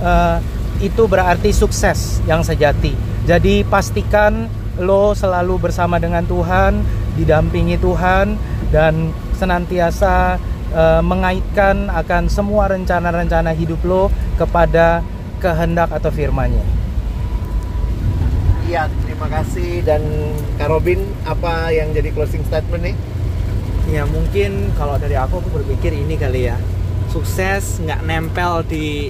eh, 0.00 0.36
itu 0.78 1.10
berarti 1.10 1.50
sukses 1.50 2.22
yang 2.24 2.46
sejati. 2.46 2.94
Jadi 3.26 3.66
pastikan 3.66 4.46
lo 4.78 5.10
selalu 5.12 5.68
bersama 5.68 5.98
dengan 5.98 6.22
Tuhan, 6.22 6.80
didampingi 7.18 7.76
Tuhan 7.82 8.38
dan 8.70 9.10
senantiasa 9.34 10.38
eh, 10.72 11.02
mengaitkan 11.02 11.88
akan 11.92 12.28
semua 12.28 12.68
rencana-rencana 12.72 13.52
hidup 13.56 13.80
lo 13.84 14.12
kepada 14.36 15.04
kehendak 15.38 15.92
atau 15.94 16.10
firman-Nya. 16.10 16.64
Iya, 18.68 18.92
terima 19.00 19.32
kasih 19.32 19.80
dan 19.80 20.04
Kak 20.60 20.68
Robin 20.68 21.00
apa 21.24 21.72
yang 21.72 21.96
jadi 21.96 22.12
closing 22.12 22.44
statement 22.44 22.84
nih? 22.84 22.96
Ya 23.88 24.04
mungkin 24.04 24.76
kalau 24.76 25.00
dari 25.00 25.16
aku 25.16 25.40
aku 25.40 25.48
berpikir 25.48 25.96
ini 25.96 26.20
kali 26.20 26.52
ya 26.52 26.60
Sukses 27.08 27.80
nggak 27.80 28.04
nempel 28.04 28.60
di 28.68 29.08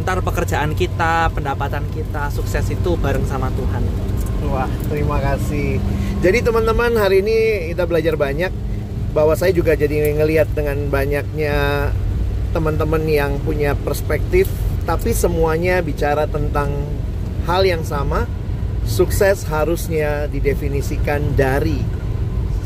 ntar 0.00 0.24
pekerjaan 0.24 0.72
kita, 0.72 1.28
pendapatan 1.36 1.84
kita 1.92 2.32
Sukses 2.32 2.64
itu 2.72 2.96
bareng 2.96 3.28
sama 3.28 3.52
Tuhan 3.52 3.84
Wah, 4.48 4.68
terima 4.92 5.18
kasih. 5.20 5.80
Jadi 6.20 6.44
teman-teman 6.44 6.92
hari 7.00 7.24
ini 7.24 7.68
kita 7.72 7.88
belajar 7.88 8.14
banyak 8.16 8.52
bahwa 9.14 9.38
saya 9.38 9.54
juga 9.54 9.78
jadi 9.78 10.12
ngelihat 10.18 10.50
dengan 10.52 10.90
banyaknya 10.90 11.88
teman-teman 12.50 13.02
yang 13.06 13.38
punya 13.42 13.78
perspektif 13.78 14.50
tapi 14.84 15.16
semuanya 15.16 15.80
bicara 15.80 16.28
tentang 16.28 16.70
hal 17.48 17.64
yang 17.64 17.86
sama. 17.86 18.28
Sukses 18.84 19.48
harusnya 19.48 20.28
didefinisikan 20.28 21.32
dari 21.32 21.80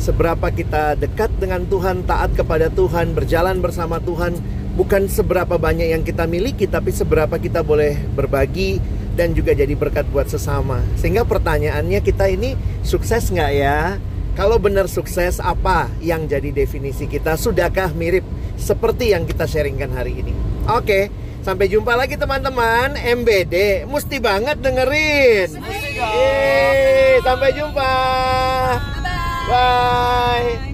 seberapa 0.02 0.50
kita 0.50 0.98
dekat 0.98 1.30
dengan 1.38 1.62
Tuhan, 1.70 2.02
taat 2.10 2.34
kepada 2.34 2.66
Tuhan, 2.74 3.14
berjalan 3.14 3.62
bersama 3.62 4.02
Tuhan, 4.02 4.34
bukan 4.74 5.06
seberapa 5.06 5.54
banyak 5.54 5.94
yang 5.94 6.02
kita 6.02 6.26
miliki 6.26 6.66
tapi 6.66 6.90
seberapa 6.90 7.38
kita 7.38 7.62
boleh 7.62 7.94
berbagi 8.18 8.82
dan 9.14 9.30
juga 9.30 9.54
jadi 9.54 9.74
berkat 9.78 10.10
buat 10.10 10.26
sesama. 10.26 10.82
Sehingga 10.98 11.22
pertanyaannya 11.22 12.02
kita 12.02 12.30
ini 12.30 12.58
sukses 12.82 13.30
nggak 13.30 13.52
ya? 13.54 13.98
Kalau 14.38 14.54
benar 14.62 14.86
sukses, 14.86 15.42
apa 15.42 15.90
yang 15.98 16.30
jadi 16.30 16.54
definisi 16.54 17.10
kita? 17.10 17.34
Sudahkah 17.34 17.90
mirip 17.90 18.22
seperti 18.54 19.10
yang 19.10 19.26
kita 19.26 19.50
sharingkan 19.50 19.90
hari 19.90 20.22
ini? 20.22 20.30
Oke, 20.70 21.10
sampai 21.42 21.66
jumpa 21.66 21.98
lagi 21.98 22.14
teman-teman. 22.14 22.94
MBD, 22.94 23.82
mesti 23.90 24.22
banget 24.22 24.62
dengerin. 24.62 25.58
Yeay, 25.58 27.18
sampai 27.26 27.50
jumpa. 27.50 27.92
Bye. 29.50 30.67